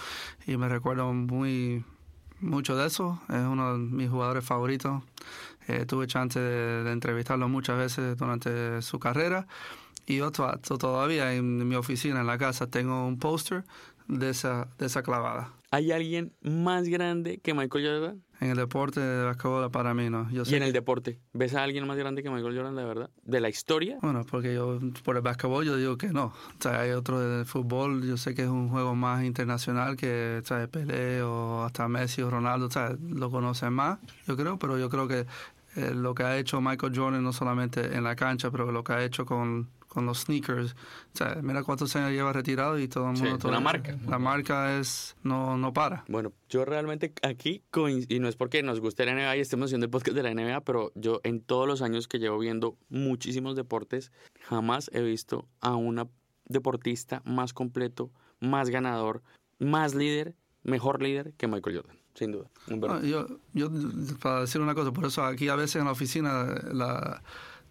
y 0.46 0.58
me 0.58 0.70
recuerdo 0.70 1.12
muy 1.12 1.84
mucho 2.40 2.76
de 2.76 2.86
eso. 2.88 3.20
Es 3.30 3.36
uno 3.36 3.74
de 3.74 3.80
mis 3.80 4.10
jugadores 4.12 4.44
favoritos. 4.46 5.02
Eh, 5.68 5.86
tuve 5.86 6.08
chance 6.08 6.40
de, 6.40 6.84
de 6.84 6.92
entrevistarlo 6.92 7.48
muchas 7.50 7.78
veces 7.78 8.18
durante 8.18 8.82
su 8.82 9.00
carrera 9.00 9.48
y 10.08 10.18
yo 10.18 10.32
to- 10.32 10.58
to- 10.60 10.78
todavía 10.78 11.34
en 11.34 11.68
mi 11.68 11.76
oficina, 11.76 12.22
en 12.22 12.28
la 12.28 12.38
casa, 12.38 12.68
tengo 12.68 13.06
un 13.06 13.20
póster 13.20 13.64
de 14.08 14.30
esa, 14.32 14.68
de 14.80 14.88
esa 14.88 15.04
clavada. 15.04 15.54
¿Hay 15.70 15.92
alguien 15.92 16.34
más 16.42 16.88
grande 16.90 17.40
que 17.40 17.54
Michael 17.54 17.86
Jordan? 17.86 18.24
En 18.42 18.50
el 18.50 18.58
deporte 18.58 19.00
de 19.00 19.24
basquetbol 19.24 19.70
para 19.70 19.94
mí 19.94 20.10
no. 20.10 20.28
Yo 20.32 20.42
Y 20.48 20.56
en 20.56 20.64
el 20.64 20.74
deporte, 20.74 21.20
¿ves 21.32 21.54
a 21.54 21.62
alguien 21.62 21.86
más 21.86 21.96
grande 21.96 22.24
que 22.24 22.30
Michael 22.32 22.56
Jordan, 22.56 22.76
de 22.76 22.84
verdad? 22.84 23.10
¿De 23.22 23.40
la 23.40 23.50
historia? 23.50 24.00
Bueno, 24.02 24.26
porque 24.30 24.56
yo 24.56 24.80
por 25.04 25.16
el 25.16 25.22
básquetbol 25.22 25.64
yo 25.64 25.78
digo 25.78 25.96
que 25.96 26.08
no. 26.08 26.26
O 26.26 26.34
sea, 26.60 26.82
hay 26.82 26.90
otro 26.92 27.20
del 27.20 27.46
fútbol, 27.46 28.04
yo 28.04 28.18
sé 28.18 28.34
que 28.34 28.42
es 28.42 28.50
un 28.50 28.70
juego 28.70 28.96
más 28.96 29.24
internacional 29.24 29.96
que 29.96 30.42
Pelé 30.72 31.22
o 31.22 31.64
hasta 31.64 31.88
Messi 31.88 32.24
o 32.24 32.32
Ronaldo, 32.32 32.66
o 32.66 32.72
sea, 32.72 32.98
lo 33.00 33.30
conocen 33.30 33.74
más, 33.74 34.00
yo 34.28 34.36
creo, 34.36 34.58
pero 34.58 34.80
yo 34.80 34.90
creo 34.90 35.08
que 35.08 35.28
eh, 35.76 35.94
lo 35.94 36.16
que 36.16 36.24
ha 36.24 36.38
hecho 36.38 36.62
Michael 36.62 36.94
Jordan 36.96 37.24
no 37.24 37.34
solamente 37.34 37.96
en 37.96 38.04
la 38.04 38.16
cancha, 38.16 38.50
pero 38.50 38.72
lo 38.72 38.84
que 38.84 38.94
ha 38.94 39.04
hecho 39.04 39.24
con, 39.24 39.70
con 39.92 40.06
los 40.06 40.20
sneakers, 40.22 40.72
o 41.14 41.18
sea, 41.18 41.36
mira 41.44 41.64
cuántos 41.64 41.94
años 41.98 42.12
lleva 42.12 42.32
retirado 42.32 42.80
y 42.80 42.88
todo 42.88 43.10
el 43.10 43.18
Sí, 43.18 43.24
mundo... 43.24 43.36
es 43.36 43.42
todo- 43.42 43.52
una 43.52 43.60
marca. 43.60 43.98
La 44.08 44.20
marca 44.20 44.80
es 44.80 45.18
no 45.22 45.58
no 45.58 45.74
para. 45.74 46.06
Bueno, 46.08 46.32
yo 46.50 46.64
realmente 46.64 47.12
aquí, 47.24 47.62
y 48.08 48.20
no 48.20 48.30
es 48.30 48.38
porque 48.38 48.64
nos 48.64 48.80
guste 48.80 49.06
la 49.06 49.12
NBA 49.14 49.36
y 49.36 49.40
estemos 49.42 49.66
haciendo 49.68 49.84
el 49.86 49.90
podcast 49.92 50.16
de 50.16 50.24
la 50.24 50.34
NBA, 50.34 50.62
pero 50.62 50.94
yo 50.96 51.20
en 51.24 51.42
todos 51.42 51.68
los 51.68 51.82
años 51.82 52.08
que 52.08 52.20
llevo 52.20 52.40
viendo 52.40 52.78
muchísimos 52.88 53.58
deportes, 53.58 54.14
jamás 54.48 54.90
he 54.94 55.02
visto 55.02 55.46
a 55.60 55.76
una 55.76 56.08
deportista 56.46 57.22
más 57.26 57.52
completo, 57.54 58.12
más 58.40 58.70
ganador, 58.70 59.22
más 59.60 59.94
líder, 59.94 60.36
mejor 60.64 61.02
líder 61.02 61.34
que 61.34 61.48
Michael 61.48 61.76
Jordan, 61.78 61.98
sin 62.14 62.32
duda. 62.32 62.50
Un 62.70 62.80
No, 62.80 63.04
yo, 63.04 63.28
yo, 63.54 63.70
para 64.22 64.42
decir 64.42 64.62
una 64.62 64.74
cosa, 64.74 64.92
por 64.92 65.06
eso 65.06 65.24
aquí 65.26 65.50
a 65.50 65.56
veces 65.56 65.78
en 65.78 65.86
la 65.86 65.92
oficina 65.92 66.46
la, 66.72 67.22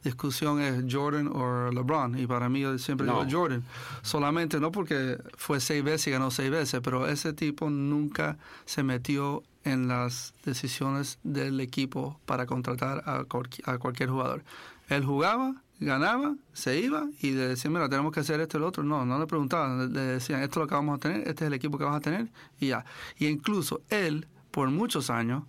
discusión 0.04 0.60
es 0.60 0.84
Jordan 0.92 1.28
o 1.28 1.70
LeBron. 1.70 2.18
Y 2.18 2.26
para 2.26 2.48
mí 2.48 2.60
yo 2.60 2.76
siempre 2.78 3.06
No. 3.06 3.24
digo 3.24 3.40
Jordan. 3.40 3.62
Solamente 4.02 4.60
no 4.60 4.72
porque 4.72 5.18
fue 5.36 5.60
seis 5.60 5.82
veces 5.84 6.06
y 6.08 6.10
ganó 6.12 6.30
seis 6.30 6.50
veces, 6.50 6.80
pero 6.82 7.06
ese 7.06 7.32
tipo 7.32 7.68
nunca 7.70 8.38
se 8.64 8.82
metió 8.82 9.42
en 9.64 9.88
las 9.88 10.32
decisiones 10.44 11.18
del 11.22 11.60
equipo 11.60 12.18
para 12.26 12.46
contratar 12.46 13.02
a, 13.06 13.24
cualqui- 13.24 13.62
a 13.66 13.78
cualquier 13.78 14.08
jugador. 14.08 14.42
Él 14.88 15.04
jugaba, 15.04 15.54
ganaba, 15.80 16.34
se 16.54 16.78
iba 16.80 17.06
y 17.20 17.32
le 17.32 17.48
decían, 17.48 17.72
mira, 17.74 17.88
tenemos 17.88 18.12
que 18.12 18.20
hacer 18.20 18.40
esto 18.40 18.56
y 18.56 18.60
lo 18.60 18.68
otro. 18.68 18.82
No, 18.82 19.04
no 19.04 19.18
le 19.18 19.26
preguntaban, 19.26 19.78
le- 19.78 19.88
le 19.88 20.00
decían, 20.12 20.42
esto 20.42 20.60
es 20.60 20.64
lo 20.64 20.66
que 20.66 20.74
vamos 20.74 20.96
a 20.96 20.98
tener, 21.00 21.18
este 21.28 21.44
es 21.44 21.48
el 21.48 21.52
equipo 21.54 21.76
que 21.78 21.84
vas 21.84 21.96
a 21.96 22.00
tener 22.00 22.28
y 22.58 22.68
ya. 22.68 22.84
Y 23.18 23.26
incluso 23.26 23.82
él, 23.90 24.26
por 24.50 24.70
muchos 24.70 25.10
años, 25.10 25.42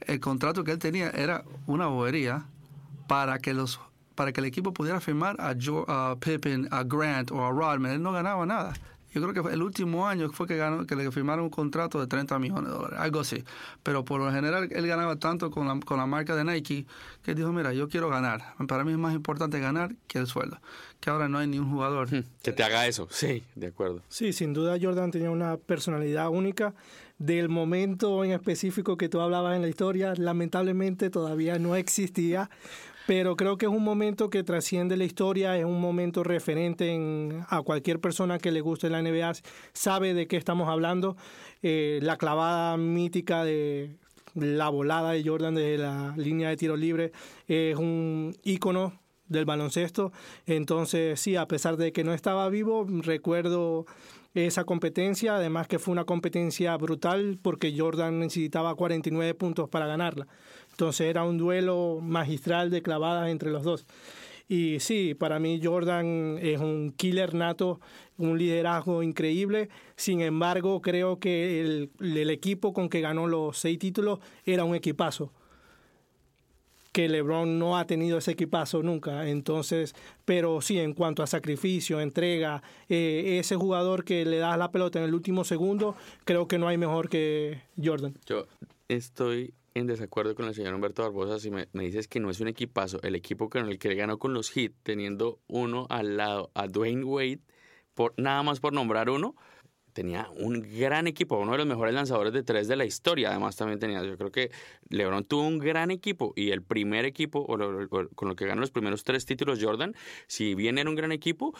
el 0.00 0.18
contrato 0.18 0.64
que 0.64 0.72
él 0.72 0.78
tenía 0.78 1.10
era 1.10 1.44
una 1.66 1.86
bobería 1.86 2.46
para 3.10 3.40
que 3.40 3.54
los 3.54 3.80
para 4.14 4.32
que 4.32 4.40
el 4.40 4.46
equipo 4.46 4.72
pudiera 4.72 5.00
firmar 5.00 5.34
a, 5.40 5.50
a 5.88 6.16
Pippen, 6.20 6.68
a 6.70 6.84
Grant 6.84 7.32
o 7.32 7.44
a 7.44 7.50
Rodman. 7.50 7.90
Él 7.90 8.02
no 8.02 8.12
ganaba 8.12 8.46
nada. 8.46 8.72
Yo 9.12 9.20
creo 9.20 9.34
que 9.34 9.42
fue 9.42 9.52
el 9.52 9.62
último 9.62 10.06
año 10.06 10.30
fue 10.30 10.46
que 10.46 10.56
ganó, 10.56 10.86
que 10.86 10.94
le 10.94 11.10
firmaron 11.10 11.46
un 11.46 11.50
contrato 11.50 11.98
de 11.98 12.06
30 12.06 12.38
millones 12.38 12.66
de 12.66 12.70
dólares, 12.70 12.98
algo 13.00 13.18
así. 13.18 13.42
Pero 13.82 14.04
por 14.04 14.20
lo 14.20 14.30
general 14.30 14.68
él 14.70 14.86
ganaba 14.86 15.16
tanto 15.16 15.50
con 15.50 15.66
la, 15.66 15.80
con 15.80 15.98
la 15.98 16.06
marca 16.06 16.36
de 16.36 16.44
Nike 16.44 16.86
que 17.24 17.32
él 17.32 17.36
dijo, 17.36 17.50
mira, 17.50 17.72
yo 17.72 17.88
quiero 17.88 18.08
ganar. 18.08 18.54
Para 18.68 18.84
mí 18.84 18.92
es 18.92 18.98
más 18.98 19.14
importante 19.14 19.58
ganar 19.58 19.96
que 20.06 20.18
el 20.18 20.28
sueldo. 20.28 20.60
Que 21.00 21.10
ahora 21.10 21.28
no 21.28 21.38
hay 21.38 21.48
ni 21.48 21.58
un 21.58 21.68
jugador. 21.68 22.08
Que 22.42 22.52
te 22.52 22.62
haga 22.62 22.86
eso. 22.86 23.08
Sí, 23.10 23.42
de 23.56 23.68
acuerdo. 23.68 24.02
Sí, 24.08 24.32
sin 24.32 24.52
duda 24.52 24.76
Jordan 24.80 25.10
tenía 25.10 25.30
una 25.30 25.56
personalidad 25.56 26.28
única. 26.28 26.74
Del 27.18 27.50
momento 27.50 28.24
en 28.24 28.30
específico 28.30 28.96
que 28.96 29.10
tú 29.10 29.20
hablabas 29.20 29.54
en 29.54 29.60
la 29.60 29.68
historia, 29.68 30.14
lamentablemente 30.16 31.10
todavía 31.10 31.58
no 31.58 31.76
existía, 31.76 32.48
pero 33.10 33.34
creo 33.34 33.58
que 33.58 33.66
es 33.66 33.72
un 33.72 33.82
momento 33.82 34.30
que 34.30 34.44
trasciende 34.44 34.96
la 34.96 35.02
historia, 35.02 35.58
es 35.58 35.64
un 35.64 35.80
momento 35.80 36.22
referente 36.22 36.94
en- 36.94 37.40
a 37.48 37.60
cualquier 37.62 37.98
persona 37.98 38.38
que 38.38 38.52
le 38.52 38.60
guste 38.60 38.88
la 38.88 39.00
NBA, 39.02 39.32
sabe 39.72 40.14
de 40.14 40.28
qué 40.28 40.36
estamos 40.36 40.68
hablando. 40.68 41.16
Eh, 41.60 41.98
la 42.04 42.16
clavada 42.16 42.76
mítica 42.76 43.42
de 43.42 43.96
la 44.36 44.68
volada 44.68 45.10
de 45.10 45.24
Jordan 45.24 45.56
desde 45.56 45.78
la 45.78 46.14
línea 46.16 46.50
de 46.50 46.56
tiro 46.56 46.76
libre 46.76 47.10
es 47.48 47.74
un 47.74 48.32
ícono 48.44 49.00
del 49.26 49.44
baloncesto. 49.44 50.12
Entonces, 50.46 51.18
sí, 51.18 51.34
a 51.34 51.48
pesar 51.48 51.76
de 51.76 51.90
que 51.90 52.04
no 52.04 52.14
estaba 52.14 52.48
vivo, 52.48 52.86
recuerdo 52.88 53.86
esa 54.34 54.62
competencia, 54.62 55.34
además 55.34 55.66
que 55.66 55.80
fue 55.80 55.90
una 55.90 56.04
competencia 56.04 56.76
brutal 56.76 57.40
porque 57.42 57.74
Jordan 57.76 58.20
necesitaba 58.20 58.76
49 58.76 59.34
puntos 59.34 59.68
para 59.68 59.88
ganarla. 59.88 60.28
Entonces 60.80 61.08
era 61.08 61.24
un 61.24 61.36
duelo 61.36 61.98
magistral 62.00 62.70
de 62.70 62.80
clavadas 62.80 63.28
entre 63.28 63.50
los 63.50 63.64
dos. 63.64 63.84
Y 64.48 64.80
sí, 64.80 65.12
para 65.12 65.38
mí 65.38 65.60
Jordan 65.62 66.38
es 66.40 66.58
un 66.58 66.94
killer 66.96 67.34
nato, 67.34 67.80
un 68.16 68.38
liderazgo 68.38 69.02
increíble. 69.02 69.68
Sin 69.96 70.22
embargo, 70.22 70.80
creo 70.80 71.20
que 71.20 71.60
el, 72.00 72.30
equipo 72.30 72.72
con 72.72 72.88
que 72.88 73.02
ganó 73.02 73.26
los 73.26 73.58
seis 73.58 73.78
títulos 73.78 74.20
era 74.46 74.64
un 74.64 74.74
equipazo 74.74 75.34
que 76.92 77.10
LeBron 77.10 77.58
no 77.58 77.76
ha 77.76 77.86
tenido 77.86 78.16
ese 78.16 78.30
equipazo 78.30 78.82
nunca. 78.82 79.28
Entonces, 79.28 79.94
pero 80.24 80.62
sí, 80.62 80.78
en 80.78 80.94
cuanto 80.94 81.22
a 81.22 81.26
sacrificio, 81.26 82.00
entrega, 82.00 82.62
eh, 82.88 83.36
ese 83.38 83.54
jugador 83.54 84.02
que 84.04 84.24
le 84.24 84.38
das 84.38 84.56
la 84.56 84.72
pelota 84.72 84.98
en 84.98 85.04
el 85.04 85.14
último 85.14 85.44
segundo, 85.44 85.94
creo 86.24 86.48
que 86.48 86.56
no 86.56 86.68
hay 86.68 86.78
mejor 86.78 87.10
que 87.10 87.60
Jordan. 87.76 88.14
Yo 88.24 88.46
estoy 88.88 89.52
en 89.80 89.86
desacuerdo 89.86 90.34
con 90.34 90.46
el 90.46 90.54
señor 90.54 90.74
Humberto 90.74 91.02
Barbosa 91.02 91.38
si 91.38 91.50
me, 91.50 91.68
dices 91.72 92.08
que 92.08 92.20
no 92.20 92.30
es 92.30 92.40
un 92.40 92.48
equipazo. 92.48 93.00
El 93.02 93.14
equipo 93.14 93.48
con 93.50 93.68
el 93.68 93.78
que 93.78 93.94
ganó 93.94 94.18
con 94.18 94.34
los 94.34 94.50
Heat, 94.50 94.72
teniendo 94.82 95.40
uno 95.48 95.86
al 95.90 96.16
lado 96.16 96.50
a 96.54 96.68
Dwayne 96.68 97.04
Wade, 97.04 97.40
por, 97.94 98.14
nada 98.16 98.42
más 98.42 98.60
por 98.60 98.72
nombrar 98.72 99.10
uno, 99.10 99.34
tenía 99.92 100.28
un 100.36 100.60
gran 100.78 101.06
equipo, 101.06 101.38
uno 101.38 101.52
de 101.52 101.58
los 101.58 101.66
mejores 101.66 101.94
lanzadores 101.94 102.32
de 102.32 102.42
tres 102.42 102.68
de 102.68 102.76
la 102.76 102.84
historia. 102.84 103.30
Además, 103.30 103.56
también 103.56 103.78
tenía, 103.78 104.02
yo 104.04 104.16
creo 104.16 104.30
que 104.30 104.50
LeBron 104.88 105.24
tuvo 105.24 105.46
un 105.46 105.58
gran 105.58 105.90
equipo 105.90 106.32
y 106.36 106.50
el 106.52 106.62
primer 106.62 107.04
equipo, 107.04 107.44
o 107.46 107.56
lo- 107.56 107.88
con 107.88 108.28
lo 108.28 108.36
que 108.36 108.46
ganó 108.46 108.60
los 108.60 108.70
primeros 108.70 109.04
tres 109.04 109.26
títulos 109.26 109.58
Jordan, 109.62 109.94
si 110.26 110.54
bien 110.54 110.78
era 110.78 110.88
un 110.88 110.96
gran 110.96 111.12
equipo, 111.12 111.54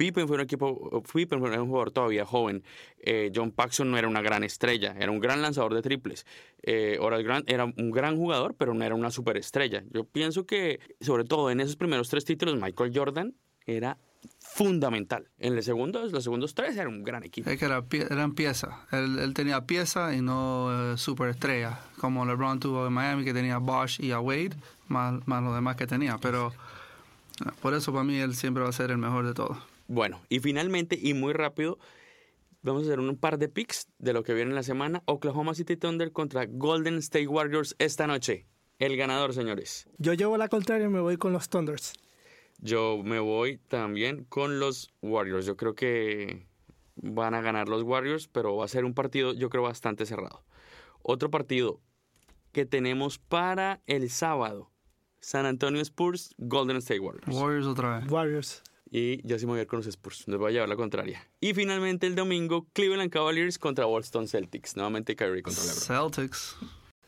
Pippen 0.00 0.26
fue 0.26 0.36
un 0.36 0.40
equipo, 0.40 1.02
Pippen 1.12 1.40
fue 1.40 1.58
un 1.58 1.68
jugador 1.68 1.90
todavía 1.90 2.24
joven. 2.24 2.64
Eh, 3.02 3.30
John 3.34 3.50
Paxson 3.50 3.90
no 3.90 3.98
era 3.98 4.08
una 4.08 4.22
gran 4.22 4.42
estrella, 4.42 4.96
era 4.98 5.10
un 5.10 5.20
gran 5.20 5.42
lanzador 5.42 5.74
de 5.74 5.82
triples. 5.82 6.24
Eh, 6.62 6.96
Horace 6.98 7.22
Grant 7.22 7.50
era 7.50 7.66
un 7.66 7.90
gran 7.90 8.16
jugador, 8.16 8.54
pero 8.54 8.72
no 8.72 8.82
era 8.82 8.94
una 8.94 9.10
superestrella. 9.10 9.84
Yo 9.90 10.04
pienso 10.04 10.46
que, 10.46 10.80
sobre 11.02 11.24
todo 11.24 11.50
en 11.50 11.60
esos 11.60 11.76
primeros 11.76 12.08
tres 12.08 12.24
títulos, 12.24 12.58
Michael 12.58 12.92
Jordan 12.94 13.34
era 13.66 13.98
fundamental. 14.38 15.28
En 15.38 15.58
el 15.58 15.62
segundo, 15.62 16.02
los 16.06 16.24
segundos 16.24 16.54
tres 16.54 16.78
era 16.78 16.88
un 16.88 17.04
gran 17.04 17.22
equipo. 17.22 17.50
Es 17.50 17.58
que 17.58 17.66
era 17.66 17.84
eran 17.92 18.34
piezas. 18.34 18.70
Él, 18.92 19.18
él 19.18 19.34
tenía 19.34 19.66
piezas 19.66 20.16
y 20.16 20.22
no 20.22 20.94
eh, 20.94 21.68
como 21.98 22.24
LeBron 22.24 22.58
tuvo 22.58 22.86
en 22.86 22.94
Miami, 22.94 23.22
que 23.22 23.34
tenía 23.34 23.56
a 23.56 23.58
Bosch 23.58 24.00
y 24.00 24.12
a 24.12 24.20
Wade, 24.20 24.56
más, 24.88 25.28
más 25.28 25.42
los 25.42 25.54
demás 25.54 25.76
que 25.76 25.86
tenía. 25.86 26.16
Pero 26.16 26.54
eh, 27.44 27.50
por 27.60 27.74
eso 27.74 27.92
para 27.92 28.04
mí 28.04 28.16
él 28.16 28.34
siempre 28.34 28.62
va 28.62 28.70
a 28.70 28.72
ser 28.72 28.90
el 28.90 28.96
mejor 28.96 29.26
de 29.26 29.34
todos. 29.34 29.58
Bueno, 29.90 30.22
y 30.28 30.38
finalmente, 30.38 30.96
y 31.02 31.14
muy 31.14 31.32
rápido, 31.32 31.76
vamos 32.62 32.84
a 32.84 32.86
hacer 32.86 33.00
un 33.00 33.16
par 33.16 33.38
de 33.38 33.48
picks 33.48 33.88
de 33.98 34.12
lo 34.12 34.22
que 34.22 34.34
viene 34.34 34.50
en 34.50 34.54
la 34.54 34.62
semana. 34.62 35.02
Oklahoma 35.06 35.52
City 35.52 35.76
Thunder 35.76 36.12
contra 36.12 36.46
Golden 36.46 36.98
State 36.98 37.26
Warriors 37.26 37.74
esta 37.80 38.06
noche. 38.06 38.46
El 38.78 38.96
ganador, 38.96 39.34
señores. 39.34 39.88
Yo 39.98 40.14
llevo 40.14 40.36
la 40.36 40.46
contraria 40.46 40.86
y 40.86 40.90
me 40.90 41.00
voy 41.00 41.16
con 41.16 41.32
los 41.32 41.48
Thunders. 41.48 41.94
Yo 42.58 43.02
me 43.02 43.18
voy 43.18 43.58
también 43.66 44.22
con 44.26 44.60
los 44.60 44.94
Warriors. 45.02 45.44
Yo 45.44 45.56
creo 45.56 45.74
que 45.74 46.46
van 46.94 47.34
a 47.34 47.40
ganar 47.40 47.68
los 47.68 47.82
Warriors, 47.82 48.28
pero 48.28 48.54
va 48.54 48.66
a 48.66 48.68
ser 48.68 48.84
un 48.84 48.94
partido, 48.94 49.32
yo 49.32 49.50
creo, 49.50 49.64
bastante 49.64 50.06
cerrado. 50.06 50.44
Otro 51.02 51.32
partido 51.32 51.80
que 52.52 52.64
tenemos 52.64 53.18
para 53.18 53.82
el 53.86 54.08
sábado. 54.08 54.70
San 55.18 55.46
Antonio 55.46 55.82
Spurs, 55.82 56.32
Golden 56.38 56.76
State 56.76 57.00
Warriors. 57.00 57.36
Warriors 57.36 57.66
otra 57.66 57.98
vez. 57.98 58.08
Warriors. 58.08 58.62
Y 58.90 59.26
yo 59.26 59.38
sí 59.38 59.46
me 59.46 59.52
voy 59.52 59.60
a 59.60 59.62
ir 59.62 59.68
con 59.68 59.78
los 59.78 59.86
Spurs. 59.86 60.26
Les 60.26 60.38
voy 60.38 60.50
a 60.50 60.52
llevar 60.52 60.68
la 60.68 60.76
contraria. 60.76 61.26
Y 61.40 61.54
finalmente 61.54 62.08
el 62.08 62.16
domingo, 62.16 62.66
Cleveland 62.72 63.10
Cavaliers 63.10 63.58
contra 63.58 63.84
Boston 63.84 64.26
Celtics. 64.26 64.74
Nuevamente 64.76 65.14
Kyrie 65.14 65.42
contra 65.42 65.62
LeBron. 65.62 66.12
Celtics. 66.12 66.56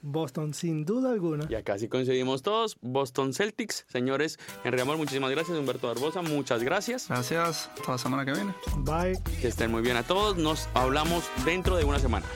Boston, 0.01 0.53
sin 0.55 0.85
duda 0.85 1.13
alguna. 1.13 1.47
Y 1.49 1.55
acá 1.55 1.79
sí 1.79 1.89
coincidimos 1.89 2.43
todos. 2.43 2.77
Boston 2.81 3.33
Celtics. 3.33 3.85
Señores, 3.89 4.39
Henry 4.65 4.81
Amor, 4.81 4.97
muchísimas 4.97 5.31
gracias. 5.31 5.59
Humberto 5.59 5.89
Barbosa, 5.89 6.23
muchas 6.23 6.63
gracias. 6.63 7.09
Gracias. 7.09 7.71
Hasta 7.77 7.93
la 7.93 7.99
semana 7.99 8.25
que 8.25 8.33
viene. 8.33 8.55
Bye. 8.79 9.21
Que 9.41 9.49
estén 9.49 9.71
muy 9.71 9.83
bien 9.83 9.97
a 9.97 10.05
todos. 10.05 10.37
Nos 10.37 10.69
hablamos 10.75 11.29
dentro 11.45 11.77
de 11.77 11.85
una 11.85 11.99
semana. 11.99 12.27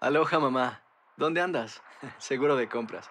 Aloha 0.00 0.38
mamá, 0.40 0.82
¿dónde 1.18 1.42
andas? 1.42 1.82
Seguro 2.18 2.56
de 2.56 2.70
compras. 2.70 3.10